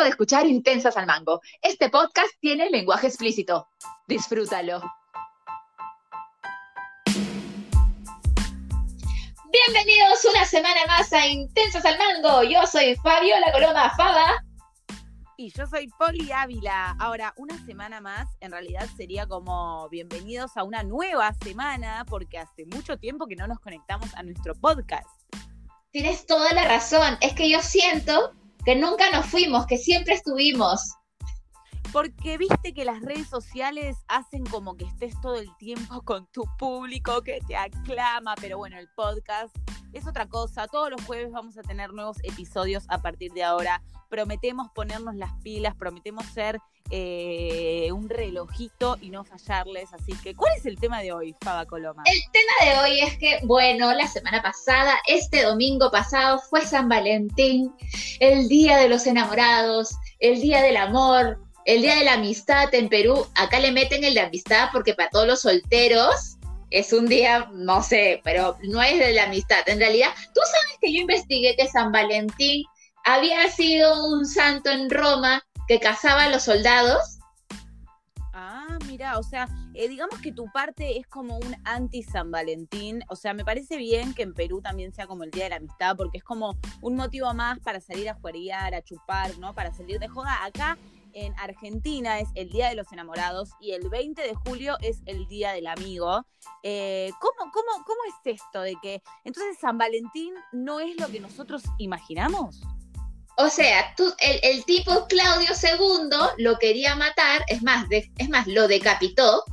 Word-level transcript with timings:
momento 0.00 0.04
de 0.04 0.10
escuchar 0.10 0.46
Intensas 0.46 0.96
al 0.96 1.06
Mango. 1.06 1.40
Este 1.60 1.90
podcast 1.90 2.30
tiene 2.40 2.70
lenguaje 2.70 3.06
explícito. 3.08 3.68
Disfrútalo. 4.06 4.80
Bienvenidos 9.52 10.24
una 10.30 10.44
semana 10.44 10.80
más 10.86 11.12
a 11.12 11.26
Intensas 11.26 11.84
al 11.84 11.98
Mango. 11.98 12.42
Yo 12.44 12.66
soy 12.66 12.96
Fabio, 12.96 13.38
la 13.40 13.52
Coloma 13.52 13.90
Fada. 13.96 14.44
Y 15.36 15.52
yo 15.52 15.66
soy 15.66 15.88
Poli 15.98 16.30
Ávila. 16.32 16.96
Ahora, 16.98 17.34
una 17.36 17.58
semana 17.66 18.00
más, 18.00 18.28
en 18.40 18.52
realidad 18.52 18.86
sería 18.96 19.26
como 19.26 19.88
bienvenidos 19.90 20.56
a 20.56 20.64
una 20.64 20.82
nueva 20.82 21.32
semana, 21.42 22.04
porque 22.08 22.38
hace 22.38 22.64
mucho 22.66 22.96
tiempo 22.98 23.26
que 23.26 23.36
no 23.36 23.46
nos 23.46 23.60
conectamos 23.60 24.14
a 24.14 24.22
nuestro 24.22 24.54
podcast. 24.54 25.08
Tienes 25.90 26.24
toda 26.26 26.52
la 26.54 26.64
razón. 26.64 27.18
Es 27.20 27.34
que 27.34 27.50
yo 27.50 27.60
siento 27.62 28.32
que 28.64 28.76
nunca 28.76 29.10
nos 29.10 29.26
fuimos, 29.26 29.66
que 29.66 29.76
siempre 29.76 30.14
estuvimos. 30.14 30.80
Porque 31.92 32.38
viste 32.38 32.72
que 32.72 32.84
las 32.84 33.00
redes 33.00 33.26
sociales 33.26 33.96
hacen 34.06 34.44
como 34.46 34.76
que 34.76 34.84
estés 34.84 35.20
todo 35.20 35.36
el 35.36 35.48
tiempo 35.56 36.02
con 36.02 36.26
tu 36.30 36.44
público 36.56 37.22
que 37.22 37.40
te 37.46 37.56
aclama, 37.56 38.34
pero 38.40 38.58
bueno, 38.58 38.78
el 38.78 38.88
podcast 38.94 39.54
es 39.92 40.06
otra 40.06 40.28
cosa. 40.28 40.68
Todos 40.68 40.90
los 40.90 41.02
jueves 41.04 41.32
vamos 41.32 41.58
a 41.58 41.62
tener 41.62 41.92
nuevos 41.92 42.18
episodios 42.22 42.84
a 42.88 43.02
partir 43.02 43.32
de 43.32 43.42
ahora. 43.42 43.82
Prometemos 44.08 44.68
ponernos 44.72 45.16
las 45.16 45.32
pilas, 45.42 45.74
prometemos 45.74 46.24
ser 46.26 46.60
eh, 46.90 47.90
un 47.92 48.08
relojito 48.08 48.96
y 49.00 49.10
no 49.10 49.24
fallarles. 49.24 49.92
Así 49.92 50.12
que, 50.22 50.34
¿cuál 50.34 50.52
es 50.56 50.66
el 50.66 50.78
tema 50.78 51.00
de 51.02 51.12
hoy, 51.12 51.34
Faba 51.40 51.66
Coloma? 51.66 52.04
El 52.06 52.20
tema 52.32 52.72
de 52.72 52.80
hoy 52.80 53.00
es 53.00 53.18
que, 53.18 53.40
bueno, 53.44 53.92
la 53.94 54.06
semana 54.06 54.40
pasada, 54.42 54.94
este 55.08 55.42
domingo 55.42 55.90
pasado, 55.90 56.38
fue 56.50 56.64
San 56.64 56.88
Valentín, 56.88 57.74
el 58.20 58.48
Día 58.48 58.78
de 58.78 58.88
los 58.88 59.06
Enamorados, 59.06 59.96
el 60.20 60.40
Día 60.40 60.62
del 60.62 60.76
Amor 60.76 61.49
el 61.64 61.82
Día 61.82 61.96
de 61.96 62.04
la 62.04 62.14
Amistad 62.14 62.74
en 62.74 62.88
Perú, 62.88 63.26
acá 63.34 63.60
le 63.60 63.72
meten 63.72 64.04
el 64.04 64.14
de 64.14 64.20
amistad 64.20 64.68
porque 64.72 64.94
para 64.94 65.10
todos 65.10 65.26
los 65.26 65.42
solteros 65.42 66.38
es 66.70 66.92
un 66.92 67.06
día, 67.06 67.48
no 67.52 67.82
sé, 67.82 68.20
pero 68.24 68.56
no 68.62 68.80
es 68.82 68.98
de 68.98 69.12
la 69.12 69.24
amistad. 69.24 69.68
En 69.68 69.80
realidad, 69.80 70.10
tú 70.32 70.40
sabes 70.44 70.78
que 70.80 70.92
yo 70.92 71.00
investigué 71.00 71.56
que 71.56 71.68
San 71.68 71.92
Valentín 71.92 72.64
había 73.04 73.48
sido 73.50 74.06
un 74.06 74.24
santo 74.24 74.70
en 74.70 74.88
Roma 74.88 75.42
que 75.66 75.80
cazaba 75.80 76.24
a 76.24 76.28
los 76.30 76.44
soldados. 76.44 77.18
Ah, 78.32 78.78
mira, 78.86 79.18
o 79.18 79.22
sea, 79.24 79.48
eh, 79.74 79.88
digamos 79.88 80.20
que 80.20 80.32
tu 80.32 80.46
parte 80.52 80.98
es 80.98 81.06
como 81.08 81.38
un 81.38 81.56
anti-San 81.64 82.30
Valentín. 82.30 83.02
O 83.08 83.16
sea, 83.16 83.34
me 83.34 83.44
parece 83.44 83.76
bien 83.76 84.14
que 84.14 84.22
en 84.22 84.32
Perú 84.32 84.62
también 84.62 84.92
sea 84.92 85.08
como 85.08 85.24
el 85.24 85.32
Día 85.32 85.44
de 85.44 85.50
la 85.50 85.56
Amistad, 85.56 85.96
porque 85.96 86.18
es 86.18 86.24
como 86.24 86.56
un 86.80 86.94
motivo 86.94 87.34
más 87.34 87.58
para 87.58 87.80
salir 87.80 88.08
a 88.08 88.14
jugar, 88.14 88.74
a 88.74 88.82
chupar, 88.82 89.36
¿no? 89.38 89.54
Para 89.54 89.72
salir 89.74 89.98
de 89.98 90.06
joda. 90.06 90.44
Acá 90.44 90.78
en 91.14 91.34
Argentina 91.38 92.20
es 92.20 92.28
el 92.34 92.48
Día 92.50 92.68
de 92.68 92.74
los 92.74 92.90
Enamorados 92.92 93.50
y 93.60 93.72
el 93.72 93.88
20 93.88 94.22
de 94.22 94.34
julio 94.34 94.76
es 94.80 94.98
el 95.06 95.26
Día 95.28 95.52
del 95.52 95.66
Amigo. 95.66 96.24
Eh, 96.62 97.10
¿cómo, 97.20 97.50
cómo, 97.52 97.84
cómo 97.84 98.00
es 98.08 98.34
esto 98.40 98.60
de 98.62 98.76
que 98.82 99.02
entonces 99.24 99.58
San 99.60 99.78
Valentín 99.78 100.34
no 100.52 100.80
es 100.80 100.98
lo 101.00 101.08
que 101.08 101.20
nosotros 101.20 101.62
imaginamos? 101.78 102.60
O 103.36 103.48
sea, 103.48 103.94
tú, 103.96 104.12
el, 104.18 104.64
tipo 104.64 105.06
Claudio 105.06 105.50
II 105.50 106.10
lo 106.38 106.58
quería 106.58 106.94
matar, 106.94 107.42
es 107.48 107.62
más, 107.62 107.86
es 107.90 108.28
más, 108.28 108.46
lo 108.46 108.68
decapitó 108.68 109.44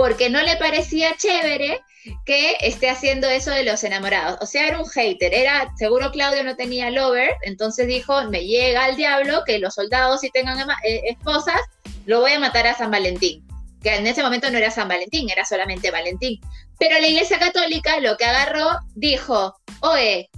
porque 0.00 0.30
no 0.30 0.40
le 0.40 0.56
parecía 0.56 1.14
chévere 1.14 1.82
que 2.24 2.56
esté 2.62 2.88
haciendo 2.88 3.28
eso 3.28 3.50
de 3.50 3.64
los 3.64 3.84
enamorados. 3.84 4.38
O 4.40 4.46
sea, 4.46 4.66
era 4.66 4.78
un 4.78 4.88
hater. 4.88 5.34
Era, 5.34 5.70
seguro 5.76 6.10
Claudio 6.10 6.42
no 6.42 6.56
tenía 6.56 6.88
lover, 6.88 7.36
entonces 7.42 7.86
dijo, 7.86 8.24
me 8.30 8.46
llega 8.46 8.84
al 8.84 8.96
diablo 8.96 9.42
que 9.44 9.58
los 9.58 9.74
soldados 9.74 10.22
si 10.22 10.30
tengan 10.30 10.58
eh, 10.86 11.02
esposas, 11.04 11.60
lo 12.06 12.20
voy 12.20 12.32
a 12.32 12.40
matar 12.40 12.66
a 12.66 12.78
San 12.78 12.90
Valentín. 12.90 13.46
Que 13.82 13.96
en 13.96 14.06
ese 14.06 14.22
momento 14.22 14.50
no 14.50 14.56
era 14.56 14.70
San 14.70 14.88
Valentín, 14.88 15.28
era 15.28 15.44
solamente 15.44 15.90
Valentín. 15.90 16.40
Pero 16.78 16.98
la 16.98 17.06
Iglesia 17.06 17.38
Católica 17.38 18.00
lo 18.00 18.16
que 18.16 18.24
agarró, 18.24 18.78
dijo, 18.94 19.54
oye, 19.82 20.30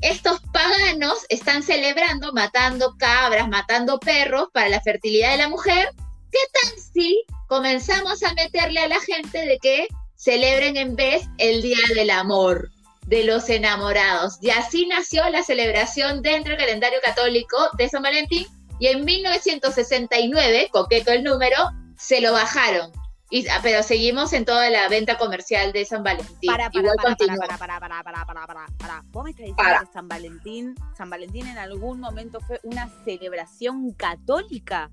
estos 0.00 0.40
paganos 0.54 1.26
están 1.28 1.62
celebrando, 1.62 2.32
matando 2.32 2.96
cabras, 2.96 3.46
matando 3.46 4.00
perros 4.00 4.48
para 4.54 4.70
la 4.70 4.80
fertilidad 4.80 5.32
de 5.32 5.36
la 5.36 5.50
mujer. 5.50 5.90
¿Qué 6.32 6.38
tal 6.52 6.78
si 6.92 7.24
comenzamos 7.46 8.22
a 8.22 8.34
meterle 8.34 8.80
a 8.80 8.88
la 8.88 9.00
gente 9.00 9.38
de 9.38 9.58
que 9.58 9.86
celebren 10.16 10.76
en 10.76 10.96
vez 10.96 11.28
el 11.38 11.62
Día 11.62 11.76
del 11.94 12.10
Amor 12.10 12.70
de 13.06 13.24
los 13.24 13.48
enamorados. 13.50 14.38
Y 14.40 14.50
así 14.50 14.86
nació 14.86 15.28
la 15.30 15.42
celebración 15.42 16.22
dentro 16.22 16.52
del 16.52 16.60
calendario 16.60 16.98
católico 17.04 17.56
de 17.76 17.88
San 17.88 18.02
Valentín 18.02 18.46
y 18.78 18.86
en 18.86 19.04
1969, 19.04 20.68
coqueto 20.72 21.12
el 21.12 21.22
número, 21.22 21.56
se 21.96 22.20
lo 22.20 22.32
bajaron. 22.32 22.90
Y, 23.30 23.48
ah, 23.48 23.60
pero 23.62 23.82
seguimos 23.82 24.32
en 24.32 24.44
toda 24.44 24.68
la 24.70 24.88
venta 24.88 25.16
comercial 25.16 25.72
de 25.72 25.84
San 25.84 26.02
Valentín. 26.02 26.50
Para, 26.50 26.70
para, 26.70 26.92
para, 26.94 27.16
para, 27.16 27.36
para, 27.36 27.80
para, 27.80 27.80
para, 27.80 28.24
para, 28.26 28.46
para, 28.46 28.66
para, 28.78 29.02
Vos 29.06 29.24
me 29.24 29.30
estás 29.30 29.46
diciendo 29.46 29.74
que 29.80 29.92
San 29.92 30.08
Valentín, 30.08 30.74
San 30.96 31.10
Valentín 31.10 31.46
en 31.46 31.58
algún 31.58 32.00
momento 32.00 32.40
fue 32.40 32.60
una 32.62 32.88
celebración 33.04 33.92
católica. 33.92 34.90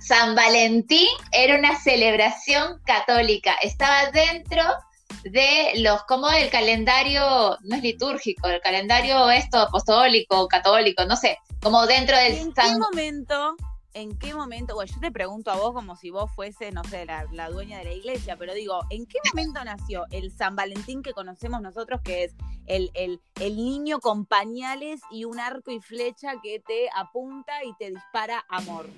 San 0.00 0.34
Valentín 0.34 1.08
era 1.32 1.58
una 1.58 1.78
celebración 1.78 2.80
católica, 2.84 3.54
estaba 3.62 4.10
dentro 4.10 4.62
de 5.24 5.72
los, 5.80 6.02
como 6.04 6.30
el 6.30 6.50
calendario, 6.50 7.58
no 7.62 7.76
es 7.76 7.82
litúrgico, 7.82 8.48
el 8.48 8.60
calendario 8.60 9.30
esto 9.30 9.58
apostólico, 9.58 10.48
católico, 10.48 11.04
no 11.04 11.16
sé, 11.16 11.38
como 11.62 11.86
dentro 11.86 12.16
del... 12.16 12.34
¿En 12.34 12.52
qué 12.52 12.78
momento? 12.78 13.56
¿En 13.94 14.16
qué 14.16 14.32
momento? 14.32 14.74
Bueno, 14.74 14.92
yo 14.94 15.00
te 15.00 15.10
pregunto 15.10 15.50
a 15.50 15.56
vos 15.56 15.72
como 15.72 15.96
si 15.96 16.10
vos 16.10 16.30
fuese, 16.34 16.70
no 16.70 16.84
sé, 16.84 17.04
la, 17.04 17.50
dueña 17.50 17.78
de 17.78 17.84
la 17.84 17.92
iglesia, 17.92 18.36
pero 18.36 18.54
digo, 18.54 18.80
¿en 18.90 19.06
qué 19.06 19.18
momento 19.32 19.64
nació 19.64 20.04
el 20.10 20.30
San 20.30 20.54
Valentín 20.54 21.02
que 21.02 21.12
conocemos 21.12 21.60
nosotros, 21.60 22.00
que 22.04 22.24
es 22.24 22.34
el, 22.66 22.90
el, 22.94 23.20
el 23.40 23.56
niño 23.56 23.98
con 23.98 24.24
pañales 24.24 25.00
y 25.10 25.24
un 25.24 25.40
arco 25.40 25.70
y 25.70 25.80
flecha 25.80 26.34
que 26.42 26.60
te 26.60 26.88
apunta 26.94 27.64
y 27.64 27.74
te 27.76 27.90
dispara 27.90 28.44
amor? 28.48 28.88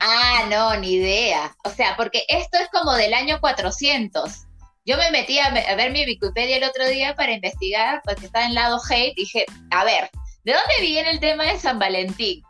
Ah, 0.00 0.46
no, 0.50 0.76
ni 0.76 0.92
idea. 0.94 1.56
O 1.64 1.70
sea, 1.70 1.96
porque 1.96 2.24
esto 2.28 2.58
es 2.58 2.68
como 2.68 2.92
del 2.94 3.14
año 3.14 3.40
400. 3.40 4.46
Yo 4.86 4.98
me 4.98 5.10
metí 5.10 5.38
a, 5.38 5.50
ver 5.50 5.92
mi 5.92 6.04
Wikipedia 6.04 6.58
el 6.58 6.64
otro 6.64 6.86
día 6.86 7.14
para 7.14 7.32
investigar, 7.32 8.02
porque 8.04 8.26
estaba 8.26 8.44
en 8.44 8.54
lado 8.54 8.80
hate, 8.88 9.14
dije, 9.16 9.46
a 9.70 9.84
ver, 9.84 10.10
¿de 10.44 10.52
dónde 10.52 10.74
viene 10.80 11.10
el 11.10 11.20
tema 11.20 11.44
de 11.44 11.58
San 11.58 11.78
Valentín? 11.78 12.42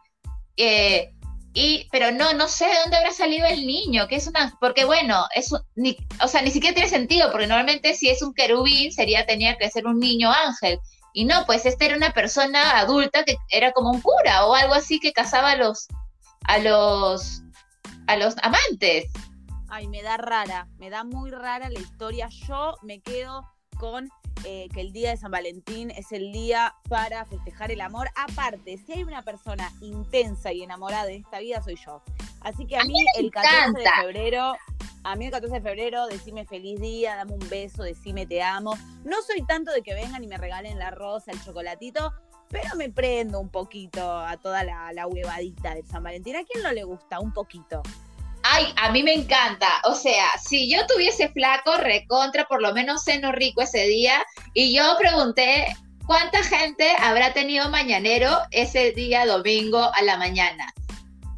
Eh, 0.57 1.11
y, 1.53 1.89
pero 1.93 2.11
no, 2.11 2.33
no 2.33 2.49
sé 2.49 2.67
de 2.67 2.75
dónde 2.83 2.97
habrá 2.97 3.13
salido 3.13 3.47
el 3.47 3.65
niño, 3.65 4.09
que 4.09 4.17
es 4.17 4.27
una, 4.27 4.57
porque 4.61 4.85
bueno, 4.85 5.25
es 5.37 5.51
ni, 5.77 5.97
o 6.21 6.27
sea, 6.27 6.43
ni 6.43 6.51
siquiera 6.51 6.75
tiene 6.75 6.91
sentido, 6.91 7.31
porque 7.31 7.47
normalmente 7.47 7.95
si 7.95 8.09
es 8.09 8.23
un 8.23 8.35
querubín 8.35 8.91
sería, 8.93 9.25
tenía 9.25 9.57
que 9.57 9.71
ser 9.71 9.87
un 9.87 10.01
niño 10.01 10.33
ángel. 10.33 10.81
Y 11.13 11.27
no, 11.27 11.47
pues 11.47 11.65
esta 11.65 11.85
era 11.85 11.97
una 11.97 12.13
persona 12.13 12.81
adulta 12.81 13.23
que 13.23 13.37
era 13.49 13.71
como 13.71 13.91
un 13.91 14.01
cura 14.01 14.47
o 14.47 14.55
algo 14.55 14.75
así 14.75 14.99
que 14.99 15.13
casaba 15.13 15.53
a 15.53 15.57
los, 15.57 15.87
a 16.45 16.59
los, 16.59 17.43
a 18.07 18.17
los 18.17 18.35
amantes. 18.43 19.07
Ay, 19.69 19.89
me 19.89 20.03
da 20.03 20.17
rara, 20.17 20.69
me 20.79 20.91
da 20.91 21.05
muy 21.05 21.31
rara 21.31 21.69
la 21.69 21.81
historia. 21.81 22.29
Yo 22.47 22.77
me 22.83 23.01
quedo 23.01 23.43
con 23.79 24.09
eh, 24.45 24.69
que 24.73 24.83
el 24.83 24.93
día 24.93 25.11
de 25.11 25.17
San 25.17 25.31
Valentín 25.31 25.91
es 25.91 26.13
el 26.13 26.31
día 26.31 26.75
para 26.89 27.25
festejar 27.25 27.71
el 27.71 27.81
amor. 27.81 28.09
Aparte, 28.15 28.79
si 28.79 28.93
hay 28.93 29.05
una 29.05 29.23
persona 29.23 29.73
intensa 29.81 30.53
y 30.53 30.63
enamorada 30.63 31.07
de 31.07 31.17
esta 31.17 31.39
vida, 31.39 31.63
soy 31.63 31.77
yo. 31.85 32.03
Así 32.41 32.67
que 32.67 32.77
a, 32.77 32.85
mí, 32.85 32.95
el 33.17 33.31
14 33.31 33.81
de 33.81 33.91
febrero, 34.03 34.55
a 35.03 35.17
mí 35.17 35.27
el 35.27 35.31
14 35.31 35.55
de 35.55 35.61
febrero, 35.63 36.07
decime 36.07 36.45
feliz 36.45 36.79
día, 36.79 37.17
dame 37.17 37.33
un 37.33 37.49
beso, 37.49 37.83
decime 37.83 38.27
te 38.27 38.43
amo. 38.43 38.77
No 39.05 39.23
soy 39.23 39.43
tanto 39.47 39.73
de 39.73 39.83
que 39.83 39.95
vengan 39.95 40.23
y 40.23 40.27
me 40.27 40.37
regalen 40.37 40.79
la 40.79 40.91
rosa, 40.91 41.33
el 41.33 41.43
chocolatito, 41.43 42.13
pero 42.55 42.77
me 42.77 42.89
prendo 42.89 43.41
un 43.41 43.49
poquito 43.49 44.17
a 44.17 44.37
toda 44.37 44.63
la, 44.63 45.07
huevadita 45.09 45.75
de 45.75 45.83
San 45.83 46.05
Valentín. 46.05 46.37
¿A 46.37 46.45
quién 46.45 46.63
no 46.63 46.71
le 46.71 46.85
gusta? 46.85 47.19
Un 47.19 47.33
poquito. 47.33 47.83
Ay, 48.45 48.73
a 48.77 48.93
mí 48.93 49.03
me 49.03 49.13
encanta. 49.13 49.67
O 49.85 49.95
sea, 49.97 50.27
si 50.41 50.71
yo 50.71 50.87
tuviese 50.87 51.31
flaco, 51.31 51.77
recontra, 51.79 52.45
por 52.45 52.63
lo 52.63 52.73
menos 52.73 53.03
seno 53.03 53.33
rico 53.33 53.63
ese 53.63 53.87
día, 53.87 54.25
y 54.53 54.73
yo 54.73 54.85
pregunté 55.01 55.67
cuánta 56.07 56.45
gente 56.45 56.89
habrá 57.01 57.33
tenido 57.33 57.69
mañanero 57.71 58.31
ese 58.53 58.93
día 58.93 59.27
domingo 59.27 59.91
a 59.93 60.03
la 60.03 60.17
mañana. 60.17 60.73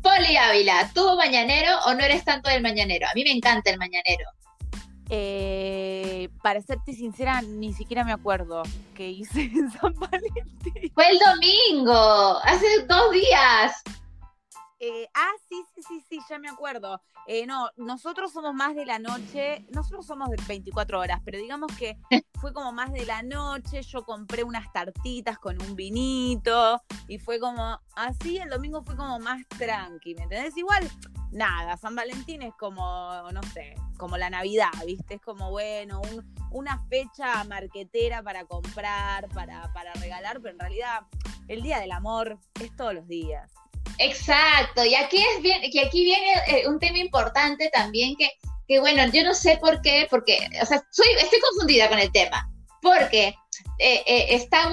Poli 0.02 0.36
Ávila, 0.36 0.90
¿tuvo 0.92 1.16
mañanero 1.16 1.78
o 1.86 1.94
no 1.94 2.04
eres 2.04 2.26
tanto 2.26 2.50
del 2.50 2.62
mañanero? 2.62 3.06
A 3.06 3.14
mí 3.14 3.24
me 3.24 3.32
encanta 3.32 3.70
el 3.70 3.78
mañanero. 3.78 4.28
Eh, 5.08 6.28
para 6.42 6.60
serte 6.60 6.92
sincera, 6.92 7.40
ni 7.42 7.72
siquiera 7.72 8.04
me 8.04 8.12
acuerdo 8.12 8.62
qué 8.94 9.08
hice 9.08 9.42
en 9.54 9.70
San 9.70 9.94
Valentín. 9.94 10.92
Fue 10.94 11.10
el 11.10 11.18
domingo, 11.18 12.38
hace 12.42 12.84
dos 12.88 13.12
días. 13.12 13.82
Eh, 14.78 15.08
ah, 15.14 15.32
sí, 15.48 15.64
sí, 15.74 15.82
sí, 15.82 16.04
sí, 16.08 16.18
ya 16.28 16.38
me 16.38 16.48
acuerdo. 16.48 17.00
Eh, 17.26 17.46
no, 17.46 17.70
nosotros 17.76 18.32
somos 18.32 18.54
más 18.54 18.74
de 18.74 18.84
la 18.84 18.98
noche, 18.98 19.64
nosotros 19.70 20.06
somos 20.06 20.28
de 20.28 20.36
24 20.46 21.00
horas, 21.00 21.20
pero 21.24 21.38
digamos 21.38 21.72
que 21.76 21.96
fue 22.40 22.52
como 22.52 22.72
más 22.72 22.92
de 22.92 23.06
la 23.06 23.22
noche, 23.22 23.82
yo 23.82 24.04
compré 24.04 24.44
unas 24.44 24.70
tartitas 24.72 25.38
con 25.38 25.60
un 25.62 25.74
vinito 25.74 26.80
y 27.08 27.18
fue 27.18 27.40
como 27.40 27.80
así, 27.96 28.36
el 28.36 28.50
domingo 28.50 28.82
fue 28.84 28.96
como 28.96 29.18
más 29.18 29.42
tranqui, 29.48 30.14
¿me 30.14 30.24
entendés? 30.24 30.56
Igual, 30.56 30.88
nada, 31.36 31.76
San 31.76 31.94
Valentín 31.94 32.42
es 32.42 32.54
como, 32.54 33.30
no 33.30 33.42
sé, 33.54 33.74
como 33.98 34.16
la 34.16 34.30
Navidad, 34.30 34.70
¿viste? 34.86 35.14
Es 35.14 35.20
como, 35.20 35.50
bueno, 35.50 36.00
una 36.50 36.82
fecha 36.88 37.44
marquetera 37.44 38.22
para 38.22 38.44
comprar, 38.44 39.28
para, 39.28 39.72
para 39.72 39.92
regalar, 39.94 40.40
pero 40.40 40.54
en 40.54 40.58
realidad 40.58 41.00
el 41.48 41.62
Día 41.62 41.78
del 41.78 41.92
Amor 41.92 42.38
es 42.60 42.74
todos 42.76 42.94
los 42.94 43.06
días. 43.06 43.50
Exacto, 43.98 44.84
y 44.84 44.94
aquí 44.94 45.18
es 45.36 45.42
bien, 45.42 45.60
que 45.70 45.80
aquí 45.80 46.04
viene 46.04 46.32
eh, 46.48 46.68
un 46.68 46.78
tema 46.78 46.98
importante 46.98 47.70
también 47.72 48.16
que, 48.16 48.30
que 48.66 48.80
bueno, 48.80 49.06
yo 49.12 49.22
no 49.22 49.34
sé 49.34 49.58
por 49.58 49.80
qué, 49.82 50.06
porque, 50.10 50.48
o 50.60 50.66
sea, 50.66 50.82
soy, 50.90 51.06
estoy 51.18 51.40
confundida 51.40 51.88
con 51.88 51.98
el 51.98 52.10
tema, 52.12 52.50
porque 52.82 53.34
eh, 53.78 54.02
eh, 54.06 54.26
está, 54.30 54.70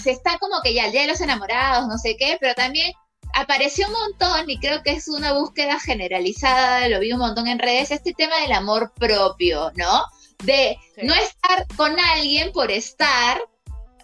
se 0.00 0.10
está 0.10 0.38
como 0.38 0.60
que 0.62 0.74
ya 0.74 0.86
el 0.86 0.92
día 0.92 1.02
de 1.02 1.08
los 1.08 1.20
enamorados, 1.20 1.88
no 1.88 1.98
sé 1.98 2.16
qué, 2.16 2.36
pero 2.40 2.54
también 2.54 2.92
apareció 3.34 3.86
un 3.88 3.94
montón 3.94 4.50
y 4.50 4.58
creo 4.58 4.82
que 4.82 4.92
es 4.92 5.08
una 5.08 5.32
búsqueda 5.32 5.78
generalizada, 5.80 6.88
lo 6.88 7.00
vi 7.00 7.12
un 7.12 7.18
montón 7.18 7.48
en 7.48 7.58
redes, 7.58 7.90
este 7.90 8.12
tema 8.12 8.36
del 8.40 8.52
amor 8.52 8.92
propio, 8.94 9.72
¿no? 9.76 10.04
De 10.44 10.76
no 11.02 11.14
estar 11.14 11.66
con 11.76 11.98
alguien 11.98 12.52
por 12.52 12.70
estar, 12.70 13.40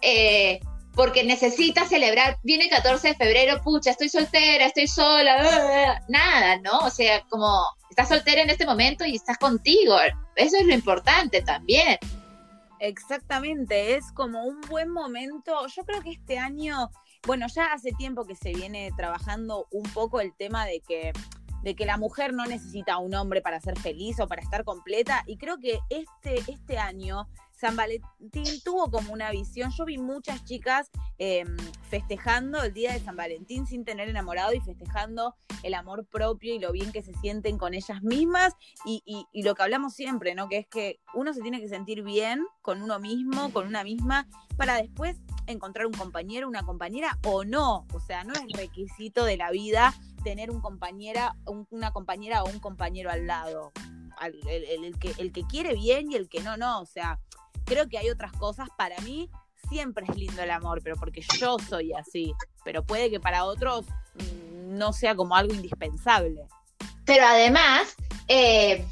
eh, 0.01 0.59
porque 0.95 1.23
necesita 1.23 1.85
celebrar, 1.85 2.39
viene 2.43 2.69
14 2.69 3.09
de 3.09 3.15
febrero, 3.15 3.61
pucha, 3.61 3.91
estoy 3.91 4.09
soltera, 4.09 4.65
estoy 4.65 4.87
sola, 4.87 6.01
nada, 6.07 6.57
¿no? 6.57 6.79
O 6.79 6.89
sea, 6.89 7.23
como 7.29 7.63
estás 7.89 8.09
soltera 8.09 8.41
en 8.41 8.49
este 8.49 8.65
momento 8.65 9.05
y 9.05 9.15
estás 9.15 9.37
contigo, 9.37 9.95
eso 10.35 10.57
es 10.57 10.65
lo 10.65 10.73
importante 10.73 11.41
también. 11.41 11.97
Exactamente, 12.79 13.95
es 13.95 14.11
como 14.13 14.45
un 14.45 14.61
buen 14.61 14.89
momento, 14.89 15.67
yo 15.67 15.83
creo 15.83 16.01
que 16.01 16.11
este 16.11 16.37
año, 16.37 16.89
bueno, 17.25 17.47
ya 17.53 17.73
hace 17.73 17.91
tiempo 17.91 18.25
que 18.25 18.35
se 18.35 18.53
viene 18.53 18.91
trabajando 18.95 19.67
un 19.71 19.83
poco 19.93 20.21
el 20.21 20.33
tema 20.35 20.65
de 20.65 20.81
que 20.81 21.13
de 21.61 21.75
que 21.75 21.85
la 21.85 21.97
mujer 21.97 22.33
no 22.33 22.45
necesita 22.45 22.93
a 22.93 22.97
un 22.99 23.13
hombre 23.15 23.41
para 23.41 23.59
ser 23.59 23.77
feliz 23.77 24.19
o 24.19 24.27
para 24.27 24.41
estar 24.41 24.63
completa. 24.63 25.23
Y 25.27 25.37
creo 25.37 25.57
que 25.57 25.79
este, 25.89 26.39
este 26.51 26.77
año 26.77 27.27
San 27.59 27.75
Valentín 27.75 28.61
tuvo 28.63 28.89
como 28.89 29.11
una 29.11 29.31
visión. 29.31 29.71
Yo 29.77 29.83
vi 29.83 29.97
muchas 29.97 30.45
chicas 30.45 30.89
em, 31.17 31.57
festejando 31.89 32.63
el 32.63 32.73
día 32.73 32.93
de 32.93 33.01
San 33.01 33.17
Valentín 33.17 33.67
sin 33.67 33.83
tener 33.83 34.07
enamorado 34.07 34.53
y 34.53 34.61
festejando 34.61 35.35
el 35.63 35.73
amor 35.73 36.05
propio 36.05 36.55
y 36.55 36.59
lo 36.59 36.71
bien 36.71 36.93
que 36.93 37.01
se 37.01 37.13
sienten 37.15 37.57
con 37.57 37.73
ellas 37.73 38.01
mismas 38.01 38.53
y, 38.85 39.03
lo 39.33 39.55
que 39.55 39.63
hablamos 39.63 39.93
siempre, 39.93 40.35
¿no? 40.35 40.47
Que 40.47 40.59
es 40.59 40.67
que 40.67 41.01
uno 41.13 41.33
se 41.33 41.41
tiene 41.41 41.59
que 41.59 41.67
sentir 41.67 42.01
bien 42.01 42.45
con 42.61 42.81
uno 42.81 42.97
mismo, 42.99 43.51
con 43.51 43.67
una 43.67 43.83
misma, 43.83 44.27
para 44.55 44.75
después 44.75 45.17
encontrar 45.47 45.85
un 45.85 45.93
compañero, 45.93 46.47
una 46.47 46.63
compañera 46.63 47.19
o 47.25 47.43
no. 47.43 47.87
O 47.93 47.99
sea, 47.99 48.23
no 48.23 48.33
es 48.33 48.41
requisito 48.53 49.25
de 49.25 49.35
la 49.35 49.51
vida 49.51 49.93
tener 50.23 50.49
un 50.49 50.61
compañera, 50.61 51.35
una 51.71 51.91
compañera 51.91 52.43
o 52.43 52.49
un 52.49 52.59
compañero 52.59 53.09
al 53.09 53.27
lado. 53.27 53.73
el 54.21 55.31
que 55.33 55.43
quiere 55.43 55.73
bien 55.73 56.11
y 56.11 56.15
el 56.15 56.29
que 56.29 56.41
no, 56.41 56.55
no. 56.55 56.79
O 56.81 56.85
sea, 56.85 57.19
creo 57.69 57.87
que 57.87 57.97
hay 57.97 58.09
otras 58.09 58.33
cosas. 58.33 58.67
Para 58.77 58.99
mí 59.01 59.29
siempre 59.69 60.05
es 60.09 60.17
lindo 60.17 60.41
el 60.41 60.51
amor, 60.51 60.81
pero 60.83 60.97
porque 60.97 61.21
yo 61.39 61.57
soy 61.69 61.93
así. 61.93 62.33
Pero 62.65 62.83
puede 62.83 63.09
que 63.09 63.19
para 63.19 63.45
otros 63.45 63.85
mm, 64.15 64.77
no 64.77 64.91
sea 64.91 65.15
como 65.15 65.35
algo 65.35 65.53
indispensable. 65.53 66.41
Pero 67.05 67.25
además, 67.25 67.95
eh, 68.27 68.85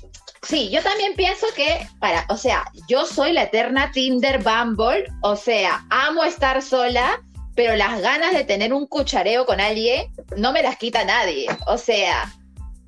sí, 0.44 0.70
yo 0.70 0.82
también 0.82 1.14
pienso 1.16 1.48
que 1.56 1.88
para, 2.00 2.26
o 2.30 2.38
sea, 2.38 2.66
yo 2.88 3.06
soy 3.06 3.34
la 3.34 3.44
eterna 3.44 3.92
Tinder 3.92 4.42
Bumble, 4.42 5.06
o 5.22 5.36
sea, 5.36 5.86
amo 5.90 6.24
estar 6.24 6.62
sola, 6.62 7.22
pero 7.56 7.76
las 7.76 8.02
ganas 8.02 8.34
de 8.34 8.44
tener 8.44 8.74
un 8.74 8.88
cuchareo 8.88 9.46
con 9.46 9.60
alguien 9.60 10.12
no 10.36 10.52
me 10.52 10.64
las 10.64 10.78
quita 10.78 11.04
nadie. 11.04 11.48
O 11.66 11.78
sea, 11.78 12.32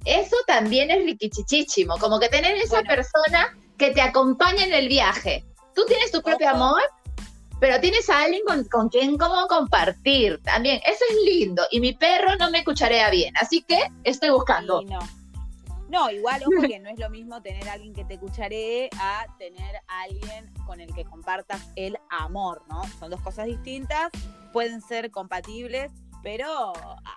eso 0.05 0.35
también 0.47 0.91
es 0.91 1.03
riquichichichimo, 1.05 1.97
como 1.97 2.19
que 2.19 2.29
tener 2.29 2.55
esa 2.57 2.81
persona 2.83 3.57
que 3.77 3.91
te 3.91 4.01
acompaña 4.01 4.65
en 4.65 4.73
el 4.73 4.87
viaje. 4.87 5.45
Tú 5.75 5.83
tienes 5.87 6.11
tu 6.11 6.21
propio 6.21 6.49
amor, 6.49 6.81
pero 7.59 7.79
tienes 7.79 8.09
a 8.09 8.23
alguien 8.23 8.43
con, 8.69 8.89
quien 8.89 9.17
como 9.17 9.47
compartir 9.47 10.41
también. 10.43 10.79
Eso 10.85 11.03
es 11.09 11.15
lindo. 11.25 11.63
Y 11.71 11.79
mi 11.79 11.93
perro 11.93 12.35
no 12.37 12.49
me 12.51 12.63
cucharea 12.63 13.09
bien, 13.09 13.35
así 13.37 13.61
que 13.63 13.79
estoy 14.03 14.29
buscando. 14.29 14.81
no. 14.83 14.99
no. 15.89 16.09
igual, 16.09 16.41
ojo 16.43 16.61
que 16.67 16.79
no 16.79 16.89
es 16.89 16.99
lo 16.99 17.09
mismo 17.09 17.41
tener 17.41 17.67
a 17.67 17.73
alguien 17.73 17.93
que 17.93 18.05
te 18.05 18.17
cucharee 18.17 18.89
a 18.99 19.25
tener 19.37 19.75
a 19.87 20.01
alguien 20.03 20.51
con 20.65 20.79
el 20.79 20.93
que 20.93 21.03
compartas 21.03 21.67
el 21.75 21.97
amor, 22.09 22.63
¿no? 22.69 22.81
Son 22.99 23.09
dos 23.09 23.21
cosas 23.21 23.45
distintas, 23.45 24.09
pueden 24.53 24.81
ser 24.81 25.11
compatibles, 25.11 25.91
pero 26.23 26.73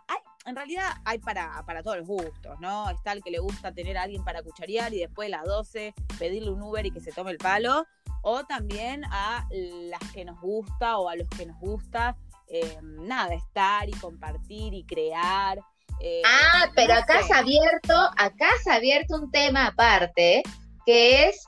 hay, 0.08 0.18
en 0.44 0.56
realidad 0.56 0.94
hay 1.04 1.18
para, 1.18 1.62
para 1.66 1.82
todos 1.82 1.98
los 1.98 2.06
gustos, 2.06 2.58
¿no? 2.60 2.90
Está 2.90 3.12
el 3.12 3.22
que 3.22 3.30
le 3.30 3.38
gusta 3.38 3.72
tener 3.72 3.96
a 3.96 4.02
alguien 4.02 4.24
para 4.24 4.42
cucharear 4.42 4.92
y 4.92 4.98
después 4.98 5.32
a 5.32 5.38
las 5.38 5.44
12 5.44 5.94
pedirle 6.18 6.50
un 6.50 6.62
Uber 6.62 6.84
y 6.84 6.90
que 6.90 7.00
se 7.00 7.12
tome 7.12 7.30
el 7.30 7.38
palo, 7.38 7.86
o 8.22 8.44
también 8.44 9.04
a 9.10 9.46
las 9.50 10.12
que 10.12 10.24
nos 10.24 10.40
gusta 10.40 10.98
o 10.98 11.08
a 11.08 11.16
los 11.16 11.28
que 11.28 11.46
nos 11.46 11.58
gusta, 11.58 12.16
eh, 12.48 12.78
nada, 12.82 13.34
estar 13.34 13.88
y 13.88 13.92
compartir 13.92 14.74
y 14.74 14.84
crear. 14.84 15.58
Eh, 16.00 16.22
ah, 16.24 16.70
pero 16.74 16.94
acá 16.94 17.22
se 17.22 17.34
ha 17.34 17.38
abierto, 17.38 17.94
acá 18.16 18.48
se 18.62 18.70
ha 18.70 18.74
abierto 18.76 19.16
un 19.16 19.30
tema 19.30 19.66
aparte, 19.66 20.42
que 20.86 21.28
es 21.28 21.44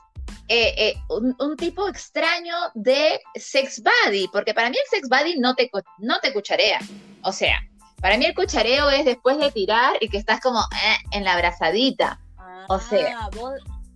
eh, 0.47 0.95
un, 1.09 1.57
tipo 1.57 1.87
extraño 1.87 2.55
de 2.73 3.19
sex 3.35 3.81
buddy, 3.81 4.27
porque 4.31 4.53
para 4.53 4.69
mí 4.69 4.75
el 4.77 4.89
sex 4.89 5.09
buddy 5.09 5.39
no 5.39 5.55
te, 5.55 5.69
no 5.99 6.19
te 6.19 6.33
cucharea. 6.33 6.79
O 7.23 7.31
sea, 7.31 7.59
para 8.01 8.17
mí 8.17 8.25
el 8.25 8.35
cuchareo 8.35 8.89
es 8.89 9.05
después 9.05 9.37
de 9.37 9.51
tirar 9.51 9.95
y 10.01 10.09
que 10.09 10.17
estás 10.17 10.41
como 10.41 10.61
en 11.11 11.23
la 11.23 11.33
abrazadita. 11.33 12.19
o 12.67 12.79
sea. 12.79 13.19
Ah, 13.19 13.29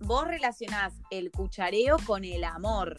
vos 0.00 0.26
relacionás 0.26 0.92
el 1.10 1.30
cuchareo 1.30 1.96
con 2.06 2.24
el 2.24 2.44
amor. 2.44 2.98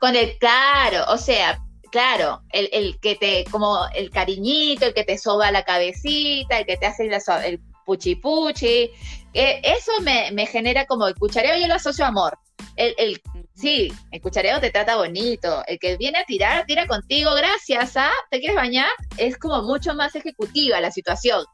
Con 0.00 0.14
el, 0.14 0.36
claro, 0.38 1.04
o 1.08 1.16
sea, 1.16 1.58
claro, 1.90 2.42
el, 2.52 2.98
que 3.00 3.14
te, 3.16 3.44
como 3.50 3.78
el 3.94 4.10
cariñito, 4.10 4.86
el 4.86 4.94
que 4.94 5.04
te 5.04 5.18
soba 5.18 5.50
la 5.50 5.64
cabecita, 5.64 6.58
el 6.58 6.66
que 6.66 6.76
te 6.76 6.86
hace 6.86 7.08
el 7.44 7.60
puchi 7.84 8.16
puchi, 8.16 8.90
eh, 9.32 9.60
eso 9.62 9.92
me, 10.02 10.46
genera 10.46 10.86
como 10.86 11.06
el 11.06 11.14
cuchareo, 11.14 11.56
yo 11.58 11.66
lo 11.66 11.74
asocio 11.74 12.04
a 12.04 12.08
amor. 12.08 12.38
El, 12.74 12.94
el, 12.98 13.22
sí, 13.54 13.92
el 14.10 14.20
cuchareo 14.20 14.60
te 14.60 14.70
trata 14.70 14.96
bonito, 14.96 15.62
el 15.66 15.78
que 15.78 15.96
viene 15.96 16.18
a 16.18 16.24
tirar, 16.24 16.66
tira 16.66 16.86
contigo, 16.86 17.34
gracias, 17.34 17.96
¿ah? 17.96 18.12
¿Te 18.30 18.40
quieres 18.40 18.56
bañar? 18.56 18.90
Es 19.16 19.38
como 19.38 19.62
mucho 19.62 19.94
más 19.94 20.14
ejecutiva 20.14 20.80
la 20.80 20.90
situación. 20.90 21.44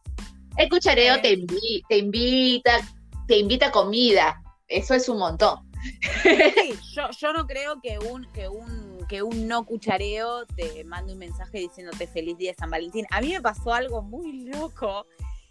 El 0.56 0.68
cuchareo 0.68 1.20
te, 1.20 1.38
te 1.88 1.98
invita, 1.98 2.80
te 3.28 3.38
invita 3.38 3.66
a 3.66 3.70
comida, 3.70 4.41
eso 4.72 4.94
es 4.94 5.08
un 5.08 5.18
montón. 5.18 5.60
Sí, 6.22 6.74
yo, 7.20 7.32
no 7.32 7.46
creo 7.46 7.80
que 7.80 7.98
un, 7.98 8.24
que 8.32 8.48
un, 8.48 8.98
que 9.08 9.22
un 9.22 9.46
no 9.46 9.64
cuchareo 9.64 10.46
te 10.46 10.84
mande 10.84 11.12
un 11.12 11.18
mensaje 11.18 11.58
diciéndote 11.58 12.06
feliz 12.06 12.38
día 12.38 12.52
de 12.52 12.56
San 12.56 12.70
Valentín. 12.70 13.06
A 13.10 13.20
mí 13.20 13.32
me 13.32 13.40
pasó 13.40 13.74
algo 13.74 14.02
muy 14.02 14.44
loco, 14.44 15.06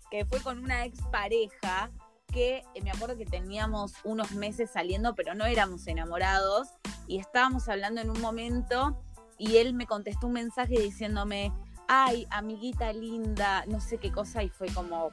que 0.10 0.26
fue 0.26 0.40
con 0.42 0.60
una 0.60 0.86
expareja 0.86 1.92
que 2.32 2.64
eh, 2.74 2.82
me 2.82 2.92
acuerdo 2.92 3.18
que 3.18 3.26
teníamos 3.26 3.94
unos 4.04 4.32
meses 4.32 4.72
saliendo, 4.72 5.16
pero 5.16 5.36
no 5.36 5.46
éramos 5.46 5.86
enamorados, 5.88 6.70
y 7.08 7.20
estábamos 7.20 7.68
hablando 7.68 8.02
en 8.02 8.10
un 8.10 8.22
momento, 8.22 8.98
y 9.38 9.58
él 9.58 9.74
me 9.74 9.86
contestó 9.86 10.28
un 10.28 10.34
mensaje 10.34 10.80
diciéndome, 10.80 11.52
ay, 11.88 12.26
amiguita 12.30 12.94
linda, 12.94 13.66
no 13.68 13.82
sé 13.82 13.98
qué 13.98 14.12
cosa, 14.12 14.44
y 14.44 14.50
fue 14.50 14.70
como, 14.70 15.12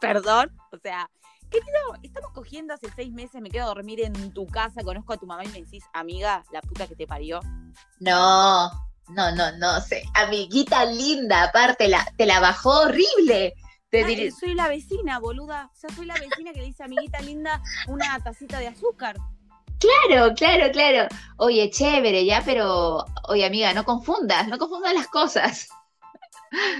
perdón, 0.00 0.52
o 0.70 0.78
sea, 0.78 1.10
querido, 1.50 1.94
estamos 2.02 2.32
cogiendo 2.32 2.74
hace 2.74 2.88
seis 2.94 3.12
meses, 3.12 3.40
me 3.40 3.50
quedo 3.50 3.64
a 3.64 3.74
dormir 3.74 4.00
en 4.00 4.32
tu 4.32 4.46
casa, 4.46 4.82
conozco 4.82 5.12
a 5.12 5.16
tu 5.16 5.26
mamá 5.26 5.44
y 5.44 5.48
me 5.48 5.62
decís, 5.62 5.84
amiga, 5.92 6.44
la 6.52 6.60
puta 6.60 6.86
que 6.86 6.96
te 6.96 7.06
parió. 7.06 7.40
No, 8.00 8.70
no, 9.08 9.34
no, 9.34 9.52
no 9.56 9.80
sé. 9.80 10.04
Amiguita 10.14 10.84
linda, 10.84 11.44
aparte, 11.44 11.88
la, 11.88 12.06
te 12.16 12.26
la 12.26 12.40
bajó 12.40 12.80
horrible. 12.82 13.54
Te. 13.88 14.30
Soy 14.32 14.54
la 14.54 14.68
vecina, 14.68 15.20
boluda. 15.20 15.70
O 15.72 15.76
sea, 15.76 15.90
soy 15.90 16.06
la 16.06 16.14
vecina 16.14 16.52
que 16.52 16.60
le 16.60 16.66
dice, 16.66 16.82
amiguita 16.82 17.20
linda, 17.20 17.62
una 17.86 18.18
tacita 18.20 18.58
de 18.58 18.68
azúcar. 18.68 19.16
Claro, 19.78 20.34
claro, 20.34 20.72
claro. 20.72 21.08
Oye, 21.36 21.70
chévere, 21.70 22.24
ya, 22.24 22.42
pero, 22.44 23.04
oye, 23.28 23.44
amiga, 23.46 23.72
no 23.74 23.84
confundas, 23.84 24.48
no 24.48 24.58
confundas 24.58 24.94
las 24.94 25.06
cosas. 25.08 25.68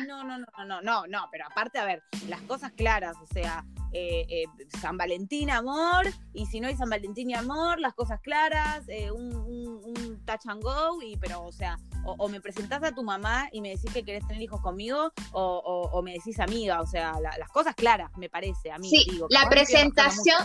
No, 0.06 0.24
no, 0.24 0.38
no, 0.38 0.46
no, 0.64 0.82
no, 0.82 1.06
no, 1.06 1.28
pero 1.30 1.44
aparte, 1.46 1.78
a 1.78 1.84
ver, 1.84 2.02
las 2.28 2.40
cosas 2.42 2.72
claras, 2.72 3.16
o 3.20 3.26
sea, 3.26 3.64
eh, 3.98 4.26
eh, 4.28 4.44
San 4.78 4.98
Valentín, 4.98 5.48
amor, 5.48 6.06
y 6.34 6.44
si 6.44 6.60
no 6.60 6.68
hay 6.68 6.76
San 6.76 6.90
Valentín 6.90 7.30
y 7.30 7.34
amor, 7.34 7.80
las 7.80 7.94
cosas 7.94 8.20
claras, 8.20 8.86
eh, 8.88 9.10
un, 9.10 9.34
un, 9.34 10.22
touch 10.26 10.46
and 10.48 10.62
go, 10.62 11.00
y, 11.00 11.16
pero, 11.16 11.42
o 11.44 11.52
sea, 11.52 11.78
o, 12.04 12.28
me 12.28 12.42
presentás 12.42 12.82
a 12.82 12.92
tu 12.92 13.02
mamá 13.02 13.48
y 13.52 13.62
me 13.62 13.70
decís 13.70 13.90
que 13.94 14.04
querés 14.04 14.26
tener 14.26 14.42
hijos 14.42 14.60
conmigo, 14.60 15.12
o, 15.32 16.02
me 16.02 16.12
decís 16.12 16.38
amiga, 16.40 16.82
o 16.82 16.86
sea, 16.86 17.14
las 17.20 17.48
cosas 17.48 17.74
claras, 17.74 18.10
me 18.18 18.28
parece, 18.28 18.70
a 18.70 18.76
mí. 18.76 18.90
Sí, 18.90 19.06
la 19.30 19.48
presentación, 19.48 20.44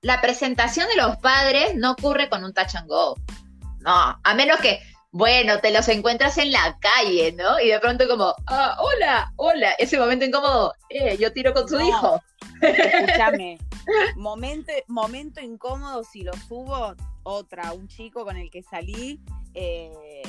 la 0.00 0.20
presentación 0.20 0.86
de 0.88 0.96
los 0.96 1.16
padres 1.16 1.74
no 1.74 1.92
ocurre 1.92 2.28
con 2.28 2.44
un 2.44 2.54
touch 2.54 2.76
and 2.76 2.88
go. 2.88 3.16
No, 3.80 4.20
a 4.22 4.34
menos 4.34 4.60
que 4.60 4.78
bueno, 5.14 5.60
te 5.60 5.70
los 5.70 5.86
encuentras 5.88 6.38
en 6.38 6.50
la 6.50 6.76
calle, 6.80 7.30
¿no? 7.38 7.60
Y 7.60 7.68
de 7.68 7.78
pronto 7.78 8.08
como, 8.08 8.34
ah, 8.48 8.76
hola, 8.80 9.32
hola, 9.36 9.70
ese 9.78 9.96
momento 9.96 10.24
incómodo, 10.24 10.74
eh, 10.90 11.16
yo 11.16 11.32
tiro 11.32 11.54
con 11.54 11.68
su 11.68 11.80
hijo. 11.80 12.20
Escúchame, 12.60 13.58
momento, 14.16 14.72
momento 14.88 15.40
incómodo 15.40 16.02
si 16.02 16.22
lo 16.22 16.32
subo, 16.48 16.96
otra, 17.22 17.72
un 17.74 17.86
chico 17.86 18.24
con 18.24 18.36
el 18.36 18.50
que 18.50 18.64
salí, 18.64 19.20
eh, 19.54 20.22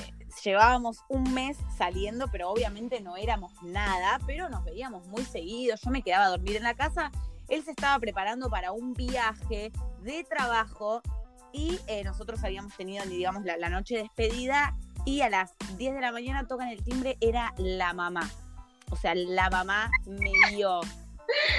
llevábamos 0.44 1.00
un 1.10 1.34
mes 1.34 1.58
saliendo, 1.76 2.28
pero 2.32 2.52
obviamente 2.52 3.02
no 3.02 3.18
éramos 3.18 3.54
nada, 3.64 4.20
pero 4.28 4.50
nos 4.50 4.64
veíamos 4.66 5.08
muy 5.08 5.26
seguidos, 5.26 5.82
yo 5.82 5.90
me 5.90 6.04
quedaba 6.04 6.26
a 6.26 6.30
dormir 6.30 6.58
en 6.58 6.64
la 6.64 6.76
casa, 6.76 7.12
él 7.48 7.64
se 7.64 7.72
estaba 7.72 7.98
preparando 7.98 8.52
para 8.52 8.72
un 8.72 8.94
viaje 8.94 9.72
de 10.02 10.24
trabajo 10.26 11.02
y 11.56 11.80
eh, 11.88 12.04
nosotros 12.04 12.44
habíamos 12.44 12.76
tenido, 12.76 13.06
digamos, 13.06 13.46
la, 13.46 13.70
noche 13.70 13.98
despedida 13.98 14.76
y 15.06 15.22
a 15.22 15.30
las 15.30 15.54
10 15.78 15.96
de 15.96 16.02
la 16.02 16.12
mañana 16.12 16.48
tocan 16.48 16.68
el 16.68 16.84
timbre, 16.84 17.18
era 17.22 17.54
la 17.58 17.94
mamá. 17.94 18.30
O 18.90 18.96
sea, 18.98 19.16
la 19.16 19.50
mamá 19.50 19.90
me 20.06 20.32
dio 20.52 20.82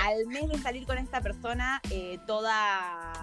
al 0.04 0.26
mes 0.26 0.48
de 0.48 0.58
salir 0.58 0.86
con 0.86 0.98
esta 0.98 1.20
persona 1.20 1.80
eh, 1.90 2.18
toda 2.26 3.22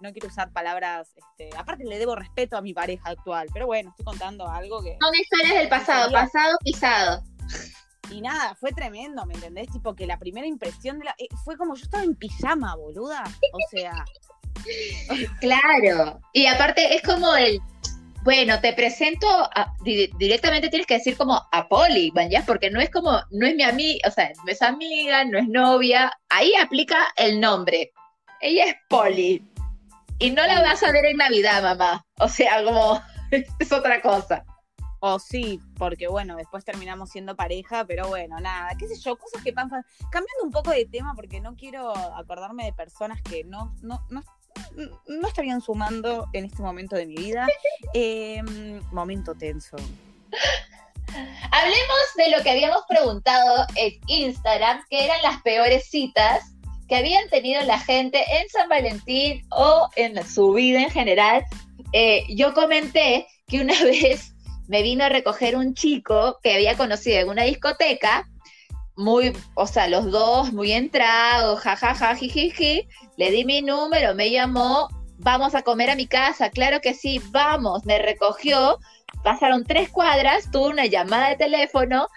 no 0.00 0.12
quiero 0.12 0.28
usar 0.28 0.52
palabras, 0.52 1.08
este, 1.16 1.56
aparte 1.56 1.84
le 1.84 1.96
debo 1.96 2.16
respeto 2.16 2.56
a 2.56 2.60
mi 2.60 2.74
pareja 2.74 3.10
actual, 3.10 3.48
pero 3.52 3.66
bueno, 3.66 3.90
estoy 3.90 4.04
contando 4.04 4.48
algo 4.48 4.82
que... 4.82 4.98
Son 5.00 5.14
historias 5.14 5.54
del 5.54 5.68
pasado, 5.68 6.10
pasado 6.10 6.58
pisado. 6.64 7.22
Y 8.10 8.20
nada, 8.20 8.56
fue 8.56 8.72
tremendo, 8.72 9.24
¿me 9.26 9.34
entendés? 9.34 9.70
Tipo 9.70 9.94
que 9.94 10.06
la 10.08 10.18
primera 10.18 10.46
impresión 10.46 10.98
de 10.98 11.04
la... 11.04 11.14
Eh, 11.18 11.28
fue 11.44 11.56
como 11.56 11.76
yo 11.76 11.84
estaba 11.84 12.02
en 12.02 12.16
pijama, 12.16 12.74
boluda. 12.74 13.22
O 13.52 13.58
sea, 13.70 14.04
Claro. 15.40 16.20
Y 16.32 16.46
aparte 16.46 16.94
es 16.94 17.02
como 17.02 17.34
el, 17.34 17.60
bueno, 18.24 18.60
te 18.60 18.72
presento, 18.72 19.26
directamente 20.18 20.68
tienes 20.68 20.86
que 20.86 20.94
decir 20.94 21.16
como 21.16 21.40
a 21.50 21.68
Poli, 21.68 22.12
¿ya? 22.30 22.44
Porque 22.46 22.70
no 22.70 22.80
es 22.80 22.90
como, 22.90 23.20
no 23.30 23.46
es 23.46 23.56
mi 23.56 23.64
amiga, 23.64 24.08
o 24.08 24.12
sea, 24.12 24.30
no 24.44 24.52
es 24.52 24.62
amiga, 24.62 25.24
no 25.24 25.38
es 25.38 25.48
novia, 25.48 26.12
ahí 26.28 26.52
aplica 26.54 26.96
el 27.16 27.40
nombre. 27.40 27.92
Ella 28.40 28.66
es 28.66 28.76
Poli. 28.88 29.44
Y 30.18 30.30
no 30.30 30.46
la 30.46 30.62
vas 30.62 30.82
a 30.84 30.92
ver 30.92 31.04
en 31.06 31.16
Navidad, 31.16 31.62
mamá. 31.62 32.06
O 32.18 32.28
sea, 32.28 32.62
como, 32.62 33.02
es 33.58 33.72
otra 33.72 34.00
cosa. 34.00 34.44
O 35.00 35.18
sí, 35.18 35.58
porque 35.76 36.06
bueno, 36.06 36.36
después 36.36 36.64
terminamos 36.64 37.10
siendo 37.10 37.34
pareja, 37.34 37.84
pero 37.84 38.06
bueno, 38.06 38.38
nada, 38.38 38.70
qué 38.78 38.86
sé 38.86 38.96
yo, 39.00 39.16
cosas 39.16 39.42
que 39.42 39.52
pasan. 39.52 39.84
Cambiando 40.12 40.44
un 40.44 40.52
poco 40.52 40.70
de 40.70 40.86
tema, 40.86 41.14
porque 41.16 41.40
no 41.40 41.56
quiero 41.56 41.92
acordarme 42.16 42.66
de 42.66 42.72
personas 42.72 43.20
que 43.20 43.42
no, 43.42 43.74
no, 43.82 44.06
no 44.10 44.22
no 45.06 45.28
estarían 45.28 45.60
sumando 45.60 46.28
en 46.32 46.44
este 46.44 46.62
momento 46.62 46.96
de 46.96 47.06
mi 47.06 47.16
vida. 47.16 47.46
Em, 47.94 48.80
momento 48.90 49.34
tenso. 49.34 49.76
Hablemos 51.50 51.98
de 52.16 52.30
lo 52.30 52.42
que 52.42 52.50
habíamos 52.50 52.82
preguntado 52.88 53.66
en 53.76 53.92
Instagram, 54.06 54.82
que 54.88 55.04
eran 55.04 55.20
las 55.22 55.42
peores 55.42 55.88
citas 55.90 56.52
que 56.88 56.96
habían 56.96 57.28
tenido 57.28 57.62
la 57.62 57.78
gente 57.78 58.18
en 58.18 58.48
San 58.48 58.68
Valentín 58.68 59.46
o 59.50 59.88
en 59.96 60.22
su 60.26 60.52
vida 60.52 60.82
en 60.82 60.90
general. 60.90 61.44
Eh, 61.92 62.24
yo 62.28 62.54
comenté 62.54 63.26
que 63.46 63.60
una 63.60 63.74
vez 63.84 64.34
me 64.68 64.82
vino 64.82 65.04
a 65.04 65.08
recoger 65.08 65.56
un 65.56 65.74
chico 65.74 66.38
que 66.42 66.54
había 66.54 66.76
conocido 66.76 67.20
en 67.20 67.28
una 67.28 67.42
discoteca 67.42 68.28
muy, 68.96 69.32
o 69.54 69.66
sea, 69.66 69.88
los 69.88 70.10
dos 70.10 70.52
muy 70.52 70.72
entrados, 70.72 71.60
jajaja, 71.60 72.14
jijiji, 72.14 72.88
le 73.16 73.30
di 73.30 73.44
mi 73.44 73.62
número, 73.62 74.14
me 74.14 74.30
llamó, 74.30 74.88
vamos 75.18 75.54
a 75.54 75.62
comer 75.62 75.90
a 75.90 75.96
mi 75.96 76.06
casa, 76.06 76.50
claro 76.50 76.80
que 76.80 76.94
sí, 76.94 77.20
vamos, 77.30 77.84
me 77.84 77.98
recogió, 77.98 78.78
pasaron 79.22 79.64
tres 79.64 79.88
cuadras, 79.90 80.50
tuve 80.50 80.68
una 80.68 80.86
llamada 80.86 81.30
de 81.30 81.36
teléfono 81.36 82.08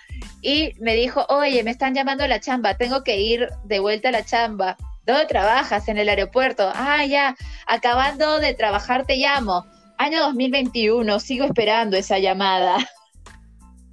y 0.41 0.73
me 0.79 0.95
dijo, 0.95 1.25
oye, 1.29 1.63
me 1.63 1.71
están 1.71 1.93
llamando 1.93 2.23
a 2.23 2.27
la 2.27 2.39
chamba, 2.39 2.77
tengo 2.77 3.03
que 3.03 3.17
ir 3.19 3.49
de 3.63 3.79
vuelta 3.79 4.09
a 4.09 4.11
la 4.11 4.25
chamba. 4.25 4.77
¿Dónde 5.05 5.27
trabajas? 5.27 5.87
En 5.87 5.99
el 5.99 6.09
aeropuerto. 6.09 6.71
Ah, 6.73 7.05
ya, 7.05 7.35
acabando 7.67 8.39
de 8.39 8.55
trabajar 8.55 9.05
te 9.05 9.17
llamo. 9.17 9.65
Año 9.97 10.19
2021, 10.21 11.19
sigo 11.19 11.45
esperando 11.45 11.95
esa 11.95 12.17
llamada. 12.17 12.77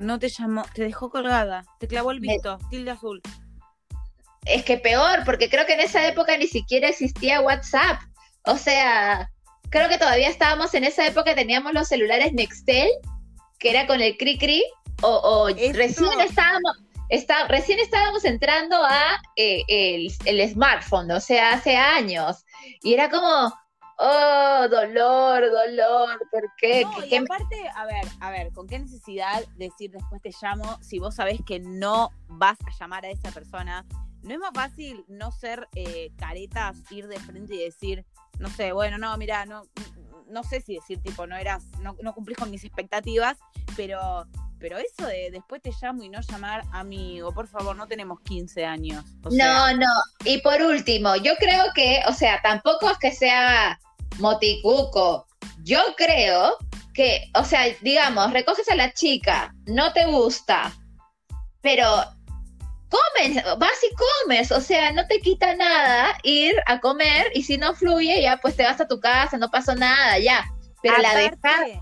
No 0.02 0.18
te 0.18 0.28
llamó, 0.28 0.64
te 0.75 0.82
dejó 0.82 1.11
colgada, 1.11 1.64
te 1.78 1.87
clavó 1.87 2.11
el 2.11 2.18
visto, 2.18 2.59
tilde 2.71 2.90
azul. 2.90 3.23
Es 4.44 4.64
que 4.64 4.76
peor, 4.76 5.21
porque 5.25 5.49
creo 5.49 5.64
que 5.64 5.75
en 5.75 5.80
esa 5.80 6.06
época 6.09 6.37
ni 6.37 6.49
siquiera 6.49 6.88
existía 6.88 7.40
WhatsApp. 7.40 8.00
O 8.44 8.56
sea, 8.59 9.30
creo 9.71 9.88
que 9.88 9.99
todavía 9.99 10.28
estábamos 10.28 10.75
en 10.75 10.82
esa 10.82 11.06
época, 11.06 11.37
teníamos 11.37 11.73
los 11.73 11.87
celulares 11.87 12.32
Nextel, 12.32 12.90
que 13.61 13.71
era 13.71 13.87
con 13.87 14.00
el 14.00 14.16
cri 14.16 14.38
cri, 14.38 14.64
o, 15.02 15.49
recién 15.73 16.21
estábamos, 16.21 16.78
está, 17.09 17.47
recién 17.47 17.78
estábamos 17.78 18.25
entrando 18.25 18.85
a 18.85 19.21
eh, 19.37 19.62
el, 19.68 20.12
el, 20.25 20.50
smartphone, 20.50 21.12
o 21.12 21.21
sea, 21.21 21.52
hace 21.52 21.76
años. 21.76 22.44
Y 22.82 22.94
era 22.94 23.09
como, 23.09 23.54
oh, 24.02 24.68
dolor, 24.68 25.42
dolor, 25.50 26.28
¿por 26.30 26.42
qué? 26.56 26.85
No, 26.85 27.04
y 27.04 27.14
aparte, 27.14 27.68
a 27.75 27.87
ver, 27.87 28.04
a 28.21 28.30
ver, 28.30 28.52
¿con 28.52 28.66
qué 28.66 28.78
necesidad 28.78 29.44
decir 29.56 29.90
después 29.90 30.21
te 30.21 30.30
llamo 30.40 30.78
si 30.82 30.99
vos 30.99 31.14
sabés 31.14 31.40
que 31.47 31.61
no 31.61 32.11
vas 32.28 32.59
a 32.66 32.71
llamar 32.78 33.04
a 33.04 33.11
esa 33.11 33.30
persona? 33.30 33.87
¿No 34.23 34.35
es 34.35 34.40
más 34.40 34.52
fácil 34.54 35.04
no 35.09 35.30
ser 35.32 35.68
eh, 35.75 36.11
caretas, 36.16 36.76
ir 36.90 37.09
de 37.09 37.18
frente 37.18 37.54
y 37.54 37.64
decir, 37.64 38.04
no 38.38 38.49
sé, 38.50 38.73
bueno, 38.73 38.99
no, 38.99 39.16
mira, 39.16 39.47
no, 39.47 39.62
no 40.28 40.42
sé 40.42 40.61
si 40.61 40.75
decir 40.75 41.00
tipo, 41.02 41.26
no 41.26 41.37
eras, 41.37 41.64
no, 41.80 41.97
no 42.02 42.14
cumplís 42.14 42.38
con 42.38 42.50
mis 42.50 42.64
expectativas, 42.64 43.38
pero 43.76 44.26
pero 44.62 44.78
eso 44.78 45.09
de 45.09 45.30
después 45.32 45.61
te 45.61 45.73
llamo 45.82 46.04
y 46.04 46.09
no 46.09 46.21
llamar 46.21 46.62
amigo, 46.71 47.35
por 47.35 47.49
favor, 47.49 47.75
no 47.75 47.88
tenemos 47.88 48.21
15 48.21 48.64
años. 48.64 49.04
no, 49.32 49.76
no. 49.76 49.88
Y 50.25 50.40
por 50.40 50.62
último, 50.62 51.16
yo 51.16 51.32
creo 51.40 51.64
que, 51.75 52.00
o 52.06 52.12
sea, 52.12 52.40
tampoco 52.42 52.88
es 52.88 52.97
que 52.99 53.11
sea 53.11 53.80
moticuco. 54.19 55.26
Yo 55.64 55.81
creo 55.97 56.57
que, 56.95 57.31
o 57.35 57.45
sea, 57.45 57.64
digamos, 57.81 58.33
recoges 58.33 58.69
a 58.69 58.75
la 58.75 58.92
chica, 58.92 59.54
no 59.66 59.92
te 59.92 60.07
gusta, 60.07 60.73
pero 61.61 61.87
comes, 62.92 63.42
vas 63.59 63.78
y 63.83 63.95
comes, 63.95 64.52
o 64.52 64.61
sea, 64.61 64.92
no 64.92 65.07
te 65.07 65.21
quita 65.21 65.54
nada 65.57 66.19
ir 66.23 66.54
a 66.66 66.81
comer 66.81 67.31
y 67.35 67.42
si 67.42 67.57
no 67.57 67.75
fluye, 67.75 68.21
ya 68.21 68.37
pues 68.37 68.57
te 68.57 68.64
vas 68.64 68.81
a 68.81 68.88
tu 68.88 69.00
casa, 69.00 69.38
no 69.38 69.50
pasó 69.50 69.75
nada, 69.75 70.19
ya. 70.19 70.45
Pero 70.83 70.99
la 70.99 71.14
dejas. 71.14 71.81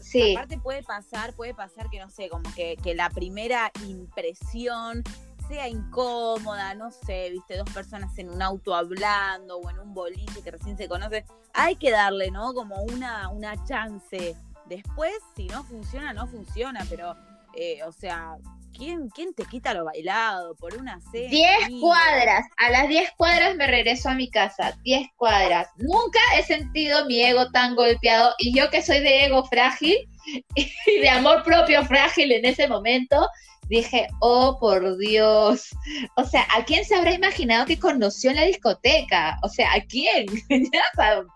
Sí. 0.00 0.34
Aparte 0.36 0.58
puede 0.58 0.82
pasar, 0.82 1.34
puede 1.34 1.54
pasar 1.54 1.90
que 1.90 1.98
no 1.98 2.08
sé, 2.08 2.28
como 2.28 2.54
que, 2.54 2.76
que 2.82 2.94
la 2.94 3.10
primera 3.10 3.70
impresión 3.86 5.02
sea 5.48 5.68
incómoda, 5.68 6.74
no 6.74 6.90
sé, 6.90 7.30
viste, 7.30 7.56
dos 7.56 7.70
personas 7.70 8.16
en 8.18 8.30
un 8.30 8.42
auto 8.42 8.74
hablando 8.74 9.58
o 9.58 9.70
en 9.70 9.78
un 9.78 9.94
boliche 9.94 10.42
que 10.42 10.50
recién 10.50 10.76
se 10.76 10.88
conoce, 10.88 11.24
hay 11.54 11.76
que 11.76 11.90
darle, 11.90 12.30
¿no? 12.30 12.52
Como 12.54 12.76
una, 12.82 13.28
una 13.30 13.64
chance. 13.64 14.36
Después, 14.66 15.14
si 15.34 15.46
no 15.46 15.64
funciona, 15.64 16.12
no 16.12 16.26
funciona, 16.26 16.86
pero, 16.90 17.16
eh, 17.54 17.82
o 17.84 17.92
sea, 17.92 18.36
¿quién, 18.76 19.08
¿quién 19.08 19.34
te 19.34 19.44
quita 19.44 19.74
lo 19.74 19.84
bailado 19.84 20.54
por 20.56 20.76
una 20.76 21.00
cena? 21.10 21.30
Diez 21.30 21.80
cuadras, 21.80 22.46
a 22.56 22.70
las 22.70 22.88
diez 22.88 23.10
cuadras 23.16 23.56
me 23.56 23.66
regreso 23.66 24.10
a 24.10 24.14
mi 24.14 24.30
casa, 24.30 24.76
diez 24.82 25.08
cuadras. 25.16 25.68
Nunca 25.76 26.20
he 26.36 26.42
sentido 26.42 27.06
mi 27.06 27.22
ego 27.22 27.50
tan 27.50 27.74
golpeado 27.74 28.34
y 28.38 28.54
yo 28.54 28.68
que 28.70 28.82
soy 28.82 29.00
de 29.00 29.24
ego 29.24 29.44
frágil 29.44 29.96
y 30.54 31.00
de 31.00 31.08
amor 31.08 31.42
propio 31.42 31.84
frágil 31.84 32.32
en 32.32 32.44
ese 32.44 32.68
momento, 32.68 33.26
dije, 33.68 34.08
oh 34.20 34.58
por 34.58 34.96
Dios. 34.98 35.68
O 36.16 36.24
sea, 36.24 36.46
¿a 36.54 36.64
quién 36.64 36.84
se 36.84 36.94
habrá 36.94 37.12
imaginado 37.12 37.66
que 37.66 37.78
conoció 37.78 38.30
en 38.30 38.36
la 38.36 38.44
discoteca? 38.44 39.38
O 39.42 39.48
sea, 39.48 39.72
¿a 39.72 39.80
quién? 39.82 40.26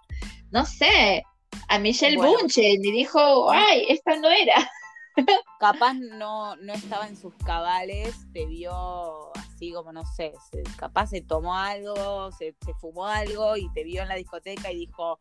no 0.51 0.65
sé, 0.67 1.25
a 1.69 1.79
Michelle 1.79 2.17
Bunchen 2.17 2.85
y 2.85 2.93
dijo, 2.93 3.51
ay, 3.51 3.87
esta 3.89 4.17
no 4.17 4.31
era. 4.31 4.71
capaz 5.61 5.95
no, 5.95 6.57
no 6.57 6.73
estaba 6.73 7.07
en 7.07 7.17
sus 7.17 7.35
cabales, 7.45 8.15
te 8.33 8.47
vio 8.47 9.35
así 9.37 9.73
como, 9.73 9.93
no 9.93 10.05
sé, 10.07 10.33
capaz 10.77 11.09
se 11.09 11.21
tomó 11.21 11.55
algo, 11.55 12.33
se, 12.33 12.55
se 12.65 12.75
fumó 12.75 13.07
algo 13.07 13.57
y 13.57 13.71
te 13.73 13.85
vio 13.85 14.03
en 14.03 14.09
la 14.09 14.17
discoteca 14.17 14.73
y 14.73 14.87
dijo, 14.87 15.19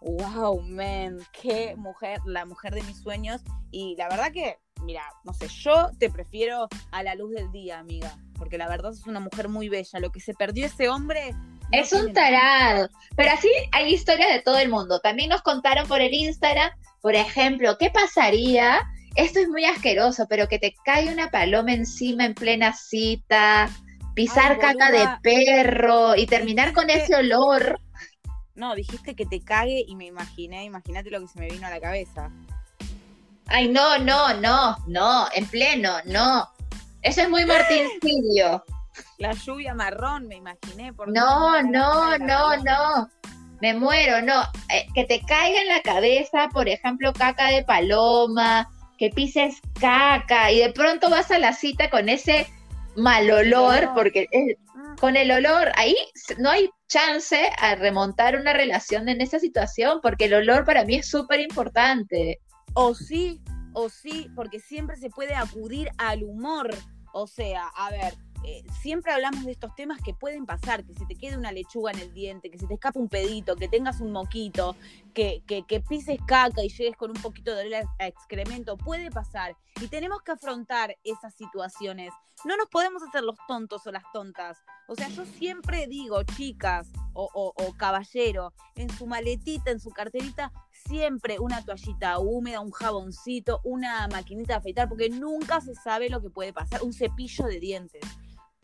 wow, 0.00 0.60
man, 0.60 1.18
qué 1.32 1.74
mujer, 1.76 2.20
la 2.26 2.44
mujer 2.44 2.74
de 2.74 2.82
mis 2.82 2.98
sueños. 2.98 3.42
Y 3.70 3.96
la 3.96 4.08
verdad 4.08 4.32
que 4.32 4.58
mira, 4.84 5.02
no 5.24 5.32
sé, 5.34 5.48
yo 5.48 5.90
te 5.98 6.10
prefiero 6.10 6.68
a 6.90 7.02
la 7.02 7.14
luz 7.14 7.32
del 7.32 7.50
día, 7.50 7.78
amiga, 7.78 8.16
porque 8.36 8.58
la 8.58 8.68
verdad 8.68 8.92
es 8.92 9.06
una 9.06 9.20
mujer 9.20 9.48
muy 9.48 9.68
bella. 9.68 9.98
Lo 10.00 10.10
que 10.10 10.20
se 10.20 10.34
perdió 10.34 10.66
ese 10.66 10.88
hombre... 10.88 11.34
es 11.72 11.92
un 11.92 12.12
tarado. 12.12 12.88
Pero 13.16 13.32
así 13.32 13.48
hay 13.72 13.92
historias 13.92 14.32
de 14.32 14.40
todo 14.40 14.58
el 14.58 14.68
mundo. 14.68 15.00
También 15.00 15.30
nos 15.30 15.42
contaron 15.42 15.88
por 15.88 16.00
el 16.00 16.12
Instagram, 16.12 16.70
por 17.00 17.14
ejemplo, 17.14 17.76
¿qué 17.78 17.90
pasaría? 17.90 18.82
Esto 19.16 19.38
es 19.38 19.48
muy 19.48 19.64
asqueroso, 19.64 20.26
pero 20.28 20.48
que 20.48 20.58
te 20.58 20.74
cae 20.84 21.12
una 21.12 21.30
paloma 21.30 21.72
encima 21.72 22.24
en 22.24 22.34
plena 22.34 22.72
cita, 22.72 23.70
pisar 24.14 24.58
caca 24.58 24.90
de 24.90 25.06
perro 25.22 26.16
y 26.16 26.26
terminar 26.26 26.72
con 26.72 26.90
ese 26.90 27.14
olor. 27.14 27.78
No, 28.54 28.74
dijiste 28.74 29.14
que 29.14 29.26
te 29.26 29.40
cague 29.40 29.84
y 29.86 29.96
me 29.96 30.06
imaginé, 30.06 30.64
imagínate 30.64 31.10
lo 31.10 31.20
que 31.20 31.28
se 31.28 31.38
me 31.40 31.48
vino 31.48 31.66
a 31.66 31.70
la 31.70 31.80
cabeza. 31.80 32.30
Ay, 33.46 33.68
no, 33.68 33.98
no, 33.98 34.34
no, 34.34 34.76
no, 34.86 35.28
en 35.34 35.46
pleno, 35.46 35.96
no. 36.06 36.48
Eso 37.02 37.22
es 37.22 37.28
muy 37.28 37.44
martincillo. 37.46 38.64
La 39.18 39.32
lluvia 39.32 39.74
marrón, 39.74 40.26
me 40.28 40.36
imaginé. 40.36 40.92
Por 40.92 41.12
no, 41.12 41.62
no, 41.62 42.18
no, 42.18 42.56
no. 42.56 43.08
Me 43.60 43.74
muero, 43.74 44.22
no. 44.22 44.42
Eh, 44.70 44.86
que 44.94 45.04
te 45.04 45.20
caiga 45.20 45.60
en 45.60 45.68
la 45.68 45.82
cabeza, 45.82 46.48
por 46.52 46.68
ejemplo, 46.68 47.12
caca 47.12 47.48
de 47.48 47.64
paloma, 47.64 48.68
que 48.98 49.10
pises 49.10 49.60
caca 49.80 50.50
y 50.50 50.60
de 50.60 50.72
pronto 50.72 51.10
vas 51.10 51.30
a 51.30 51.38
la 51.38 51.52
cita 51.52 51.90
con 51.90 52.08
ese 52.08 52.46
mal 52.96 53.30
olor, 53.30 53.90
porque 53.94 54.26
ah. 54.76 54.94
con 55.00 55.16
el 55.16 55.30
olor 55.30 55.72
ahí 55.76 55.96
no 56.38 56.50
hay 56.50 56.70
chance 56.88 57.50
a 57.58 57.74
remontar 57.74 58.36
una 58.36 58.52
relación 58.52 59.08
en 59.08 59.20
esa 59.20 59.38
situación, 59.38 60.00
porque 60.02 60.26
el 60.26 60.34
olor 60.34 60.64
para 60.64 60.84
mí 60.84 60.96
es 60.96 61.08
súper 61.08 61.40
importante. 61.40 62.40
O 62.74 62.94
sí, 62.94 63.40
o 63.72 63.88
sí, 63.88 64.28
porque 64.34 64.58
siempre 64.60 64.96
se 64.96 65.10
puede 65.10 65.34
acudir 65.34 65.90
al 65.98 66.24
humor. 66.24 66.70
O 67.12 67.26
sea, 67.28 67.68
a 67.68 67.90
ver, 67.90 68.14
eh, 68.46 68.62
siempre 68.82 69.10
hablamos 69.10 69.44
de 69.44 69.52
estos 69.52 69.74
temas 69.74 70.02
que 70.02 70.12
pueden 70.12 70.44
pasar, 70.44 70.84
que 70.84 70.92
se 70.92 71.06
te 71.06 71.14
quede 71.14 71.38
una 71.38 71.50
lechuga 71.50 71.92
en 71.92 72.00
el 72.00 72.12
diente, 72.12 72.50
que 72.50 72.58
se 72.58 72.66
te 72.66 72.74
escape 72.74 72.98
un 72.98 73.08
pedito, 73.08 73.56
que 73.56 73.68
tengas 73.68 74.00
un 74.00 74.12
moquito, 74.12 74.76
que, 75.14 75.42
que, 75.46 75.80
pises 75.80 76.18
caca 76.26 76.62
y 76.62 76.68
llegues 76.68 76.96
con 76.96 77.10
un 77.10 77.22
poquito 77.22 77.54
de 77.54 77.66
olor 77.66 77.88
a 77.98 78.06
excremento, 78.06 78.76
puede 78.76 79.10
pasar. 79.10 79.56
Y 79.80 79.88
tenemos 79.88 80.20
que 80.22 80.32
afrontar 80.32 80.96
esas 81.04 81.34
situaciones. 81.34 82.12
No 82.44 82.56
nos 82.56 82.68
podemos 82.68 83.02
hacer 83.02 83.22
los 83.22 83.36
tontos 83.48 83.86
o 83.86 83.92
las 83.92 84.04
tontas. 84.12 84.58
O 84.88 84.94
sea, 84.94 85.08
yo 85.08 85.24
siempre 85.24 85.86
digo, 85.86 86.22
chicas 86.24 86.88
o, 87.14 87.30
o 87.32 87.72
caballero, 87.78 88.52
en 88.74 88.90
su 88.90 89.06
maletita, 89.06 89.70
en 89.70 89.80
su 89.80 89.90
carterita, 89.90 90.52
siempre 90.88 91.38
una 91.38 91.64
toallita 91.64 92.18
húmeda, 92.18 92.60
un 92.60 92.70
jaboncito, 92.70 93.60
una 93.64 94.08
maquinita 94.08 94.54
de 94.54 94.58
afeitar, 94.58 94.88
porque 94.88 95.08
nunca 95.10 95.60
se 95.60 95.74
sabe 95.74 96.08
lo 96.08 96.20
que 96.20 96.30
puede 96.30 96.52
pasar, 96.52 96.82
un 96.82 96.92
cepillo 96.92 97.44
de 97.46 97.60
dientes 97.60 98.02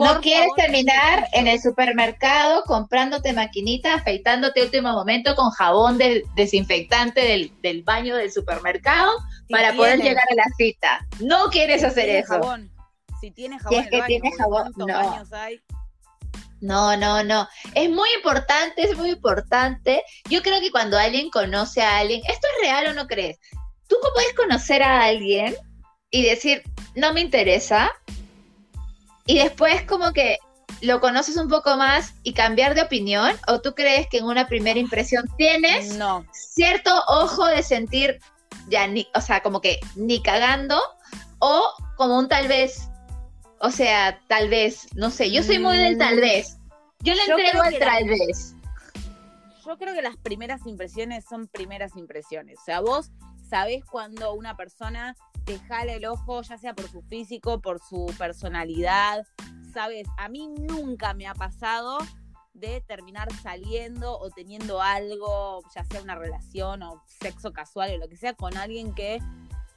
no 0.00 0.20
quieres 0.20 0.48
terminar 0.56 1.28
en 1.32 1.46
el 1.46 1.60
supermercado 1.60 2.64
comprándote 2.64 3.32
maquinita, 3.32 3.94
afeitándote 3.94 4.62
último 4.62 4.92
momento 4.92 5.34
con 5.36 5.50
jabón 5.50 5.98
desinfectante 6.34 7.50
del, 7.62 7.82
baño 7.82 8.16
del 8.16 8.32
supermercado 8.32 9.12
para 9.48 9.74
poder 9.74 10.00
llegar 10.00 10.24
a 10.30 10.34
la 10.34 10.44
cita. 10.56 11.06
No 11.20 11.48
quieres 11.50 11.84
hacer 11.84 12.08
eso. 12.08 12.34
Jabón. 12.34 12.70
Si 13.20 13.30
tienes 13.30 13.62
jabón, 13.62 13.80
es 13.80 13.90
que 13.90 14.02
tienes 14.02 14.36
jabón, 14.38 14.72
no. 14.76 14.86
No, 16.61 16.97
no, 16.97 17.25
no. 17.25 17.49
Es 17.75 17.88
muy 17.88 18.09
importante, 18.17 18.83
es 18.83 18.97
muy 18.97 19.11
importante. 19.11 20.02
Yo 20.29 20.43
creo 20.43 20.61
que 20.61 20.71
cuando 20.71 20.99
alguien 20.99 21.31
conoce 21.31 21.83
a 21.83 21.99
alguien, 21.99 22.23
¿esto 22.29 22.47
es 22.47 22.69
real 22.69 22.88
o 22.88 22.95
no 22.95 23.07
crees? 23.07 23.38
Tú 23.88 23.97
puedes 24.14 24.35
conocer 24.35 24.83
a 24.83 25.05
alguien 25.05 25.57
y 26.11 26.25
decir, 26.25 26.62
no 26.95 27.12
me 27.12 27.21
interesa, 27.21 27.90
y 29.26 29.38
después 29.38 29.83
como 29.83 30.12
que 30.12 30.38
lo 30.81 31.00
conoces 31.00 31.37
un 31.37 31.49
poco 31.49 31.76
más 31.76 32.14
y 32.23 32.33
cambiar 32.33 32.75
de 32.75 32.83
opinión? 32.83 33.33
¿O 33.47 33.61
tú 33.61 33.75
crees 33.75 34.09
que 34.09 34.19
en 34.19 34.25
una 34.25 34.47
primera 34.49 34.79
impresión 34.79 35.25
tienes 35.37 35.97
cierto 36.33 36.90
ojo 37.07 37.47
de 37.47 37.62
sentir, 37.62 38.19
ya 38.69 38.87
ni, 38.87 39.07
o 39.14 39.21
sea, 39.21 39.40
como 39.40 39.61
que 39.61 39.79
ni 39.95 40.23
cagando, 40.23 40.81
o 41.38 41.62
como 41.97 42.19
un 42.19 42.29
tal 42.29 42.49
vez, 42.49 42.88
o 43.61 43.71
sea, 43.71 44.19
tal 44.26 44.49
vez, 44.49 44.88
no 44.95 45.11
sé, 45.11 45.31
yo 45.31 45.43
soy 45.43 45.59
muy 45.59 45.76
del 45.76 45.99
tal 45.99 46.17
mm. 46.17 46.21
vez. 46.21 46.59
Yo 47.00 47.14
le 47.14 47.23
entrego 47.23 47.62
al 47.62 47.79
tal 47.79 48.09
vez. 48.09 48.55
Yo 49.64 49.76
creo 49.76 49.95
que 49.95 50.02
las 50.02 50.17
primeras 50.17 50.67
impresiones 50.67 51.25
son 51.29 51.47
primeras 51.47 51.95
impresiones. 51.97 52.59
O 52.59 52.64
sea, 52.64 52.81
vos 52.81 53.11
sabés 53.49 53.85
cuando 53.85 54.33
una 54.33 54.57
persona 54.57 55.14
te 55.45 55.59
jala 55.59 55.93
el 55.93 56.07
ojo, 56.07 56.40
ya 56.43 56.57
sea 56.57 56.75
por 56.75 56.88
su 56.88 57.02
físico, 57.02 57.61
por 57.61 57.81
su 57.81 58.07
personalidad. 58.19 59.26
Sabes, 59.75 60.07
a 60.17 60.29
mí 60.29 60.49
nunca 60.49 61.12
me 61.12 61.26
ha 61.26 61.35
pasado 61.35 61.99
de 62.55 62.81
terminar 62.81 63.29
saliendo 63.42 64.18
o 64.18 64.31
teniendo 64.31 64.81
algo, 64.81 65.61
ya 65.75 65.85
sea 65.85 66.03
una 66.03 66.14
relación 66.14 66.83
o 66.83 67.03
sexo 67.07 67.53
casual 67.53 67.92
o 67.94 67.99
lo 67.99 68.09
que 68.09 68.16
sea, 68.16 68.33
con 68.35 68.57
alguien 68.57 68.94
que 68.94 69.18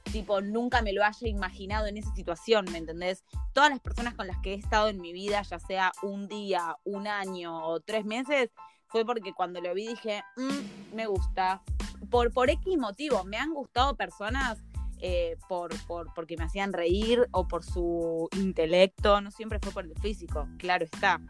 tipo 0.04 0.40
nunca 0.40 0.82
me 0.82 0.92
lo 0.92 1.04
haya 1.04 1.28
imaginado 1.28 1.86
en 1.86 1.96
esa 1.96 2.14
situación, 2.14 2.66
¿me 2.70 2.78
entendés? 2.78 3.24
Todas 3.52 3.70
las 3.70 3.80
personas 3.80 4.14
con 4.14 4.26
las 4.26 4.38
que 4.38 4.52
he 4.52 4.56
estado 4.56 4.88
en 4.88 5.00
mi 5.00 5.12
vida, 5.12 5.42
ya 5.42 5.58
sea 5.58 5.92
un 6.02 6.28
día, 6.28 6.76
un 6.84 7.06
año 7.06 7.66
o 7.66 7.80
tres 7.80 8.04
meses, 8.04 8.50
fue 8.86 9.04
porque 9.04 9.32
cuando 9.32 9.60
lo 9.60 9.74
vi 9.74 9.88
dije, 9.88 10.22
mm, 10.36 10.94
me 10.94 11.06
gusta. 11.06 11.62
Por, 12.10 12.32
por 12.32 12.50
X 12.50 12.78
motivo, 12.78 13.24
me 13.24 13.38
han 13.38 13.52
gustado 13.52 13.96
personas 13.96 14.58
eh, 15.00 15.36
por, 15.48 15.74
por, 15.86 16.12
porque 16.14 16.36
me 16.36 16.44
hacían 16.44 16.72
reír 16.72 17.26
o 17.32 17.48
por 17.48 17.64
su 17.64 18.28
intelecto, 18.36 19.20
no 19.20 19.30
siempre 19.30 19.58
fue 19.60 19.72
por 19.72 19.84
el 19.84 19.94
físico, 20.00 20.48
claro 20.58 20.84
está. 20.84 21.20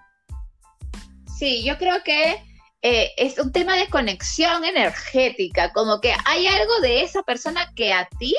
Sí, 1.39 1.65
yo 1.65 1.79
creo 1.79 2.03
que 2.05 2.37
eh, 2.83 3.13
es 3.17 3.39
un 3.39 3.51
tema 3.51 3.77
de 3.77 3.89
conexión 3.89 4.65
energética, 4.65 5.73
como 5.73 6.01
que 6.01 6.15
hay 6.27 6.47
algo 6.47 6.81
de 6.83 7.03
esa 7.03 7.23
persona 7.23 7.73
que 7.75 7.93
a 7.93 8.07
ti 8.19 8.37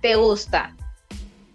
te 0.00 0.16
gusta. 0.16 0.74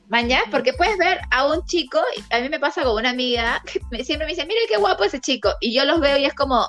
Mañana, 0.09 0.43
porque 0.51 0.73
puedes 0.73 0.97
ver 0.97 1.21
a 1.31 1.47
un 1.47 1.65
chico, 1.65 1.99
a 2.29 2.39
mí 2.39 2.49
me 2.49 2.59
pasa 2.59 2.83
con 2.83 2.97
una 2.97 3.09
amiga, 3.09 3.63
que 3.91 4.03
siempre 4.03 4.25
me 4.25 4.33
dice, 4.33 4.45
mira 4.45 4.61
qué 4.67 4.77
guapo 4.77 5.03
ese 5.03 5.19
chico, 5.19 5.49
y 5.59 5.73
yo 5.73 5.85
los 5.85 5.99
veo 5.99 6.17
y 6.17 6.25
es 6.25 6.33
como, 6.33 6.67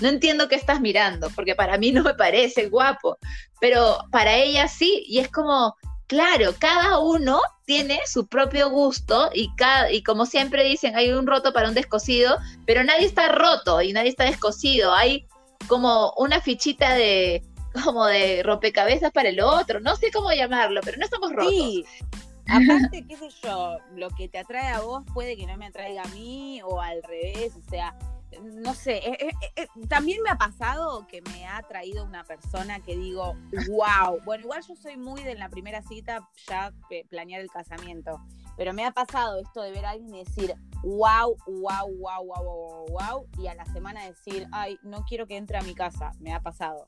no 0.00 0.08
entiendo 0.08 0.48
qué 0.48 0.54
estás 0.54 0.80
mirando, 0.80 1.30
porque 1.30 1.54
para 1.54 1.78
mí 1.78 1.92
no 1.92 2.02
me 2.02 2.14
parece 2.14 2.68
guapo, 2.68 3.18
pero 3.60 3.98
para 4.10 4.34
ella 4.34 4.68
sí, 4.68 5.04
y 5.06 5.18
es 5.18 5.28
como, 5.28 5.74
claro, 6.06 6.54
cada 6.58 6.98
uno 6.98 7.40
tiene 7.66 8.00
su 8.06 8.26
propio 8.26 8.70
gusto 8.70 9.30
y, 9.32 9.54
cada, 9.56 9.90
y 9.90 10.02
como 10.02 10.26
siempre 10.26 10.64
dicen, 10.64 10.96
hay 10.96 11.10
un 11.10 11.26
roto 11.26 11.52
para 11.52 11.68
un 11.68 11.74
descosido, 11.74 12.38
pero 12.66 12.84
nadie 12.84 13.06
está 13.06 13.28
roto 13.32 13.80
y 13.80 13.92
nadie 13.92 14.10
está 14.10 14.24
descosido, 14.24 14.94
hay 14.94 15.26
como 15.66 16.12
una 16.16 16.40
fichita 16.40 16.94
de 16.94 17.42
como 17.84 18.06
de 18.06 18.42
rompecabezas 18.42 19.12
para 19.12 19.28
el 19.28 19.40
otro, 19.40 19.80
no 19.80 19.96
sé 19.96 20.10
cómo 20.10 20.32
llamarlo, 20.32 20.80
pero 20.82 20.98
no 20.98 21.04
estamos 21.04 21.32
rotos. 21.32 21.52
Sí. 21.52 21.84
Aparte, 22.48 23.06
qué 23.06 23.16
sé 23.16 23.28
yo, 23.42 23.78
lo 23.94 24.10
que 24.10 24.28
te 24.28 24.38
atrae 24.38 24.68
a 24.68 24.80
vos 24.80 25.04
puede 25.14 25.36
que 25.36 25.46
no 25.46 25.56
me 25.56 25.66
atraiga 25.66 26.02
a 26.02 26.08
mí 26.08 26.60
o 26.64 26.80
al 26.80 27.00
revés, 27.04 27.54
o 27.54 27.70
sea, 27.70 27.96
no 28.42 28.74
sé, 28.74 28.96
eh, 28.96 29.16
eh, 29.20 29.52
eh, 29.56 29.66
también 29.88 30.22
me 30.22 30.30
ha 30.30 30.36
pasado 30.36 31.06
que 31.06 31.20
me 31.22 31.46
ha 31.46 31.62
traído 31.62 32.04
una 32.04 32.24
persona 32.24 32.80
que 32.80 32.96
digo, 32.96 33.34
wow, 33.68 34.20
bueno, 34.24 34.44
igual 34.44 34.62
yo 34.66 34.74
soy 34.76 34.96
muy 34.96 35.22
de 35.22 35.34
la 35.34 35.48
primera 35.48 35.82
cita 35.82 36.28
ya 36.48 36.72
planear 37.08 37.40
el 37.40 37.50
casamiento, 37.50 38.20
pero 38.56 38.72
me 38.72 38.84
ha 38.84 38.92
pasado 38.92 39.38
esto 39.38 39.62
de 39.62 39.72
ver 39.72 39.84
a 39.84 39.90
alguien 39.90 40.14
y 40.14 40.24
decir, 40.24 40.54
wow, 40.82 41.36
wow, 41.46 41.88
wow, 41.98 42.24
wow, 42.24 42.44
wow, 42.44 42.86
wow, 42.88 43.26
y 43.38 43.46
a 43.46 43.54
la 43.54 43.64
semana 43.66 44.04
decir, 44.04 44.46
ay, 44.52 44.78
no 44.82 45.04
quiero 45.04 45.26
que 45.26 45.36
entre 45.36 45.58
a 45.58 45.62
mi 45.62 45.74
casa, 45.74 46.12
me 46.20 46.32
ha 46.32 46.40
pasado. 46.40 46.86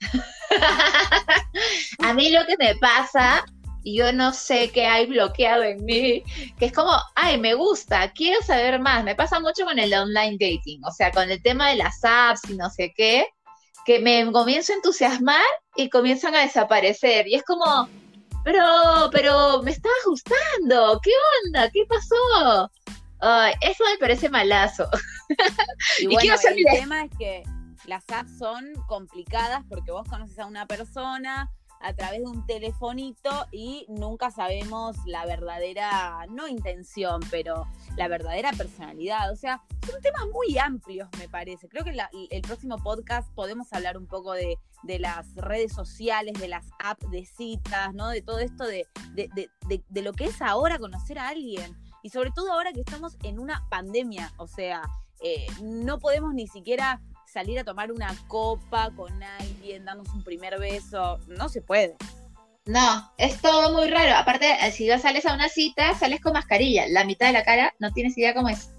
a 1.98 2.14
mí 2.14 2.30
lo 2.30 2.46
que 2.46 2.56
me 2.56 2.74
pasa 2.76 3.44
yo 3.94 4.12
no 4.12 4.32
sé 4.32 4.70
qué 4.70 4.86
hay 4.86 5.06
bloqueado 5.06 5.62
en 5.62 5.84
mí, 5.84 6.22
que 6.58 6.66
es 6.66 6.72
como, 6.72 6.92
ay, 7.14 7.38
me 7.38 7.54
gusta, 7.54 8.10
quiero 8.12 8.42
saber 8.42 8.80
más. 8.80 9.04
Me 9.04 9.14
pasa 9.14 9.40
mucho 9.40 9.64
con 9.64 9.78
el 9.78 9.94
online 9.94 10.36
dating, 10.38 10.80
o 10.84 10.90
sea, 10.90 11.10
con 11.10 11.30
el 11.30 11.42
tema 11.42 11.70
de 11.70 11.76
las 11.76 12.00
apps 12.02 12.48
y 12.50 12.56
no 12.56 12.70
sé 12.70 12.92
qué, 12.96 13.26
que 13.86 14.00
me 14.00 14.30
comienzo 14.32 14.72
a 14.72 14.76
entusiasmar 14.76 15.44
y 15.76 15.88
comienzan 15.88 16.34
a 16.34 16.40
desaparecer. 16.40 17.26
Y 17.28 17.36
es 17.36 17.44
como, 17.44 17.88
pero, 18.44 18.64
pero 19.12 19.62
me 19.62 19.70
estaba 19.70 19.94
gustando, 20.06 21.00
¿qué 21.02 21.12
onda? 21.46 21.70
¿Qué 21.70 21.84
pasó? 21.88 22.70
Eso 23.60 23.84
me 23.84 23.98
parece 23.98 24.28
malazo. 24.28 24.88
Y, 25.98 26.06
bueno, 26.06 26.34
el 26.42 26.64
tema 26.64 27.04
es 27.04 27.10
que 27.18 27.42
las 27.88 28.04
apps 28.10 28.38
son 28.38 28.74
complicadas 28.86 29.64
porque 29.68 29.90
vos 29.90 30.06
conoces 30.08 30.38
a 30.38 30.46
una 30.46 30.66
persona, 30.66 31.50
a 31.80 31.94
través 31.94 32.20
de 32.20 32.26
un 32.26 32.44
telefonito 32.46 33.46
y 33.50 33.86
nunca 33.88 34.30
sabemos 34.30 34.96
la 35.06 35.24
verdadera, 35.24 36.26
no 36.28 36.48
intención, 36.48 37.20
pero 37.30 37.66
la 37.96 38.08
verdadera 38.08 38.52
personalidad. 38.52 39.32
O 39.32 39.36
sea, 39.36 39.62
son 39.86 40.00
temas 40.02 40.26
muy 40.32 40.58
amplios, 40.58 41.08
me 41.18 41.28
parece. 41.28 41.68
Creo 41.68 41.84
que 41.84 41.96
el 42.30 42.42
próximo 42.42 42.76
podcast 42.78 43.32
podemos 43.34 43.72
hablar 43.72 43.96
un 43.96 44.06
poco 44.06 44.32
de, 44.32 44.58
las 44.82 45.34
redes 45.34 45.72
sociales, 45.72 46.38
de 46.38 46.48
las 46.48 46.66
apps 46.78 47.08
de 47.10 47.24
citas, 47.24 47.94
¿no? 47.94 48.08
De 48.08 48.22
todo 48.22 48.38
esto 48.40 48.64
de, 48.64 48.86
de 49.14 50.02
lo 50.02 50.12
que 50.12 50.26
es 50.26 50.42
ahora 50.42 50.78
conocer 50.78 51.18
a 51.18 51.28
alguien. 51.28 51.76
Y 52.02 52.10
sobre 52.10 52.32
todo 52.32 52.52
ahora 52.52 52.72
que 52.72 52.80
estamos 52.80 53.16
en 53.22 53.38
una 53.38 53.66
pandemia, 53.70 54.32
o 54.36 54.46
sea, 54.46 54.82
eh, 55.20 55.46
no 55.62 55.98
podemos 55.98 56.32
ni 56.34 56.46
siquiera 56.46 57.00
salir 57.30 57.58
a 57.58 57.64
tomar 57.64 57.92
una 57.92 58.14
copa 58.26 58.90
con 58.96 59.22
alguien, 59.22 59.84
darnos 59.84 60.08
un 60.10 60.24
primer 60.24 60.58
beso, 60.58 61.18
no 61.26 61.48
se 61.48 61.60
puede. 61.60 61.96
No, 62.64 63.12
es 63.16 63.40
todo 63.40 63.72
muy 63.72 63.88
raro. 63.88 64.14
Aparte, 64.16 64.46
eh, 64.60 64.70
si 64.72 64.88
sales 64.98 65.24
a 65.26 65.34
una 65.34 65.48
cita, 65.48 65.94
sales 65.94 66.20
con 66.20 66.34
mascarilla. 66.34 66.84
La 66.88 67.04
mitad 67.04 67.26
de 67.26 67.32
la 67.32 67.44
cara 67.44 67.74
no 67.78 67.92
tienes 67.92 68.16
idea 68.18 68.34
cómo 68.34 68.48
es. 68.48 68.70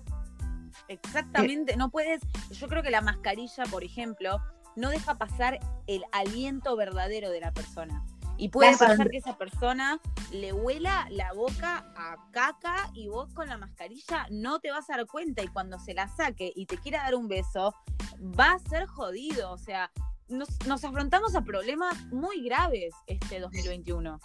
Exactamente, 0.88 1.76
no 1.76 1.90
puedes. 1.90 2.22
Yo 2.52 2.68
creo 2.68 2.84
que 2.84 2.92
la 2.92 3.02
mascarilla, 3.02 3.64
por 3.66 3.84
ejemplo, 3.84 4.40
no 4.76 4.90
deja 4.90 5.18
pasar 5.18 5.60
el 5.88 6.04
aliento 6.12 6.76
verdadero 6.76 7.30
de 7.32 7.42
la 7.42 7.52
persona. 7.52 8.06
Y 8.39 8.47
puede 8.47 8.78
pasar 8.78 9.10
que 9.10 9.17
esa 9.17 9.38
persona 9.38 9.99
le 10.32 10.54
huela 10.54 11.08
la 11.12 11.34
boca 11.34 11.91
a 11.97 12.15
caca 12.32 12.89
y 12.93 13.10
vos 13.10 13.34
con 13.34 13.49
la 13.49 13.58
mascarilla 13.58 14.28
no 14.32 14.62
te 14.62 14.71
vas 14.71 14.89
a 14.89 14.95
dar 14.95 15.06
cuenta 15.08 15.43
y 15.43 15.49
cuando 15.49 15.78
se 15.78 15.93
la 15.93 16.08
saque 16.08 16.54
y 16.56 16.65
te 16.65 16.78
quiera 16.78 17.04
dar 17.04 17.15
un 17.15 17.28
beso, 17.28 17.75
va 18.17 18.54
a 18.54 18.60
ser 18.60 18.86
jodido. 18.86 19.52
O 19.52 19.58
sea, 19.58 19.91
nos, 20.30 20.47
nos 20.65 20.86
afrontamos 20.86 21.36
a 21.36 21.41
problemas 21.41 22.02
muy 22.13 22.41
graves 22.41 22.93
este 23.08 23.41
2021. 23.41 24.17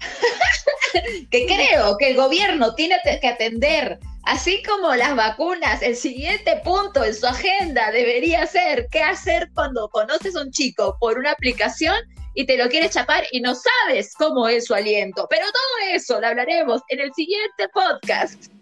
que 1.30 1.46
creo 1.46 1.96
que 1.96 2.10
el 2.10 2.16
gobierno 2.16 2.74
tiene 2.74 2.96
que 3.20 3.28
atender, 3.28 3.98
así 4.24 4.62
como 4.62 4.94
las 4.94 5.16
vacunas, 5.16 5.80
el 5.80 5.96
siguiente 5.96 6.60
punto 6.62 7.02
en 7.02 7.14
su 7.14 7.26
agenda 7.26 7.90
debería 7.92 8.46
ser 8.46 8.88
qué 8.90 9.02
hacer 9.02 9.50
cuando 9.54 9.88
conoces 9.88 10.36
a 10.36 10.42
un 10.42 10.50
chico 10.50 10.98
por 11.00 11.18
una 11.18 11.32
aplicación 11.32 11.96
y 12.34 12.46
te 12.46 12.56
lo 12.56 12.68
quieres 12.68 12.90
chapar 12.90 13.24
y 13.32 13.40
no 13.40 13.54
sabes 13.54 14.14
cómo 14.14 14.48
es 14.48 14.66
su 14.66 14.74
aliento. 14.74 15.26
Pero 15.30 15.46
todo 15.46 15.88
eso 15.92 16.20
lo 16.20 16.26
hablaremos 16.26 16.82
en 16.88 17.00
el 17.00 17.12
siguiente 17.14 17.68
podcast. 17.72 18.52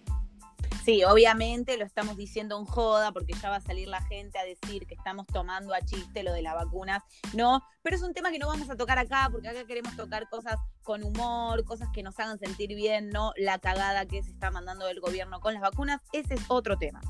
Sí, 0.85 1.05
obviamente 1.05 1.77
lo 1.77 1.85
estamos 1.85 2.17
diciendo 2.17 2.59
en 2.59 2.65
joda 2.65 3.13
porque 3.13 3.35
ya 3.41 3.51
va 3.51 3.57
a 3.57 3.61
salir 3.61 3.87
la 3.87 4.03
gente 4.03 4.37
a 4.39 4.45
decir 4.45 4.85
que 4.89 4.95
estamos 4.95 5.29
tomando 5.29 5.73
a 5.75 5.81
chiste 5.81 6.25
lo 6.25 6.33
de 6.33 6.43
las 6.43 6.55
vacunas. 6.55 7.05
No, 7.35 7.63
pero 7.83 7.95
es 7.95 8.03
un 8.03 8.13
tema 8.15 8.33
que 8.33 8.41
no 8.41 8.49
vamos 8.49 8.69
a 8.69 8.77
tocar 8.77 8.99
acá 8.99 9.29
porque 9.31 9.49
acá 9.49 9.65
queremos 9.65 9.95
tocar 9.97 10.29
cosas 10.29 10.57
con 10.83 11.05
humor, 11.05 11.65
cosas 11.65 11.89
que 11.95 12.03
nos 12.03 12.19
hagan 12.19 12.41
sentir 12.41 12.75
bien, 12.75 13.11
no 13.11 13.33
la 13.37 13.61
cagada 13.61 14.07
que 14.07 14.25
se 14.25 14.31
está 14.31 14.51
mandando 14.51 14.89
el 14.89 14.99
gobierno 14.99 15.39
con 15.39 15.55
las 15.55 15.63
vacunas. 15.63 16.01
Ese 16.13 16.35
es 16.35 16.43
otro 16.49 16.77
tema. 16.77 17.01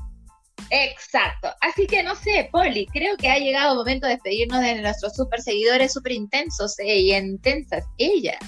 Exacto. 0.69 1.49
Así 1.61 1.87
que 1.87 2.03
no 2.03 2.15
sé, 2.15 2.49
Poli, 2.51 2.85
creo 2.87 3.15
que 3.17 3.29
ha 3.29 3.37
llegado 3.37 3.71
el 3.71 3.77
momento 3.77 4.07
de 4.07 4.13
despedirnos 4.13 4.61
de 4.61 4.81
nuestros 4.81 5.13
super 5.15 5.41
seguidores, 5.41 5.93
super 5.93 6.11
intensos 6.11 6.77
e 6.79 6.99
intensas, 7.17 7.85
ellas. 7.97 8.39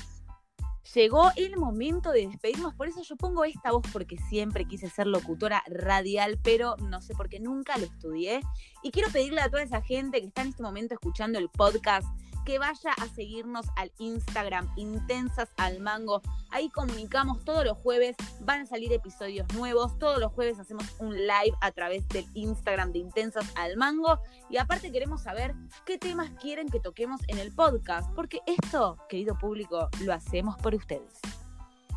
Llegó 0.94 1.30
el 1.36 1.58
momento 1.58 2.12
de 2.12 2.26
despedirnos, 2.26 2.74
por 2.74 2.88
eso 2.88 3.02
yo 3.02 3.18
pongo 3.18 3.44
esta 3.44 3.72
voz 3.72 3.84
porque 3.92 4.16
siempre 4.30 4.66
quise 4.66 4.90
ser 4.90 5.08
locutora 5.08 5.62
radial, 5.68 6.40
pero 6.42 6.78
no 6.78 7.02
sé 7.02 7.14
por 7.14 7.28
qué 7.28 7.42
nunca 7.42 7.78
lo 7.78 7.84
estudié. 7.86 8.40
Y 8.82 8.92
quiero 8.92 9.12
pedirle 9.12 9.42
a 9.42 9.50
toda 9.50 9.64
esa 9.64 9.82
gente 9.82 10.22
que 10.22 10.28
está 10.28 10.44
en 10.44 10.50
este 10.50 10.64
momento 10.64 10.94
escuchando 10.94 11.38
el 11.38 11.50
podcast 11.50 12.08
que 12.46 12.60
vaya 12.60 12.92
a 12.94 13.08
seguirnos 13.08 13.66
al 13.76 13.92
Instagram 13.98 14.72
Intensas 14.76 15.50
al 15.58 15.80
Mango. 15.80 16.22
Ahí 16.52 16.70
comunicamos 16.70 17.44
todos 17.44 17.66
los 17.66 17.78
jueves, 17.78 18.16
van 18.42 18.62
a 18.62 18.66
salir 18.66 18.94
episodios 18.94 19.48
nuevos. 19.54 19.98
Todos 20.00 20.20
los 20.20 20.32
jueves 20.32 20.60
hacemos 20.60 20.86
un 21.00 21.16
live 21.16 21.58
a 21.62 21.72
través 21.72 22.08
del 22.10 22.26
Instagram 22.34 22.92
de 22.92 23.00
Intensas 23.00 23.52
al 23.56 23.76
Mango. 23.78 24.20
Y 24.50 24.58
aparte 24.58 24.92
queremos 24.92 25.24
saber 25.24 25.56
qué 25.86 25.98
temas 25.98 26.30
quieren 26.40 26.70
que 26.70 26.80
toquemos 26.80 27.22
en 27.28 27.40
el 27.40 27.54
podcast, 27.54 28.10
porque 28.14 28.40
esto, 28.46 28.98
querido 29.10 29.38
público, 29.38 29.90
lo 30.02 30.14
hacemos 30.14 30.56
por 30.58 30.76
ustedes 30.76 31.45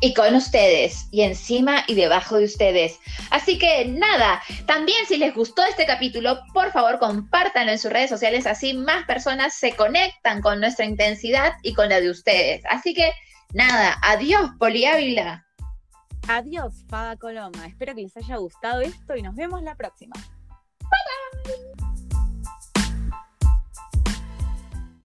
y 0.01 0.13
con 0.13 0.35
ustedes 0.35 1.07
y 1.11 1.21
encima 1.21 1.83
y 1.87 1.95
debajo 1.95 2.37
de 2.37 2.45
ustedes. 2.45 2.99
Así 3.31 3.57
que 3.57 3.85
nada, 3.85 4.41
también 4.65 5.05
si 5.07 5.17
les 5.17 5.33
gustó 5.33 5.63
este 5.63 5.85
capítulo, 5.85 6.39
por 6.53 6.71
favor 6.71 6.99
compártanlo 6.99 7.71
en 7.71 7.79
sus 7.79 7.91
redes 7.91 8.09
sociales, 8.09 8.45
así 8.45 8.73
más 8.73 9.05
personas 9.05 9.53
se 9.55 9.75
conectan 9.75 10.41
con 10.41 10.59
nuestra 10.59 10.85
intensidad 10.85 11.53
y 11.63 11.73
con 11.73 11.89
la 11.89 11.99
de 11.99 12.09
ustedes. 12.09 12.63
Así 12.69 12.93
que 12.93 13.11
nada, 13.53 13.97
adiós 14.01 14.51
Poli 14.57 14.85
Ávila. 14.85 15.45
Adiós 16.27 16.85
Fada 16.87 17.15
Coloma, 17.15 17.65
espero 17.67 17.95
que 17.95 18.01
les 18.01 18.15
haya 18.17 18.37
gustado 18.37 18.81
esto 18.81 19.15
y 19.15 19.21
nos 19.21 19.35
vemos 19.35 19.63
la 19.63 19.75
próxima. 19.75 20.15
Bye 20.79 21.55
bye. 21.77 21.88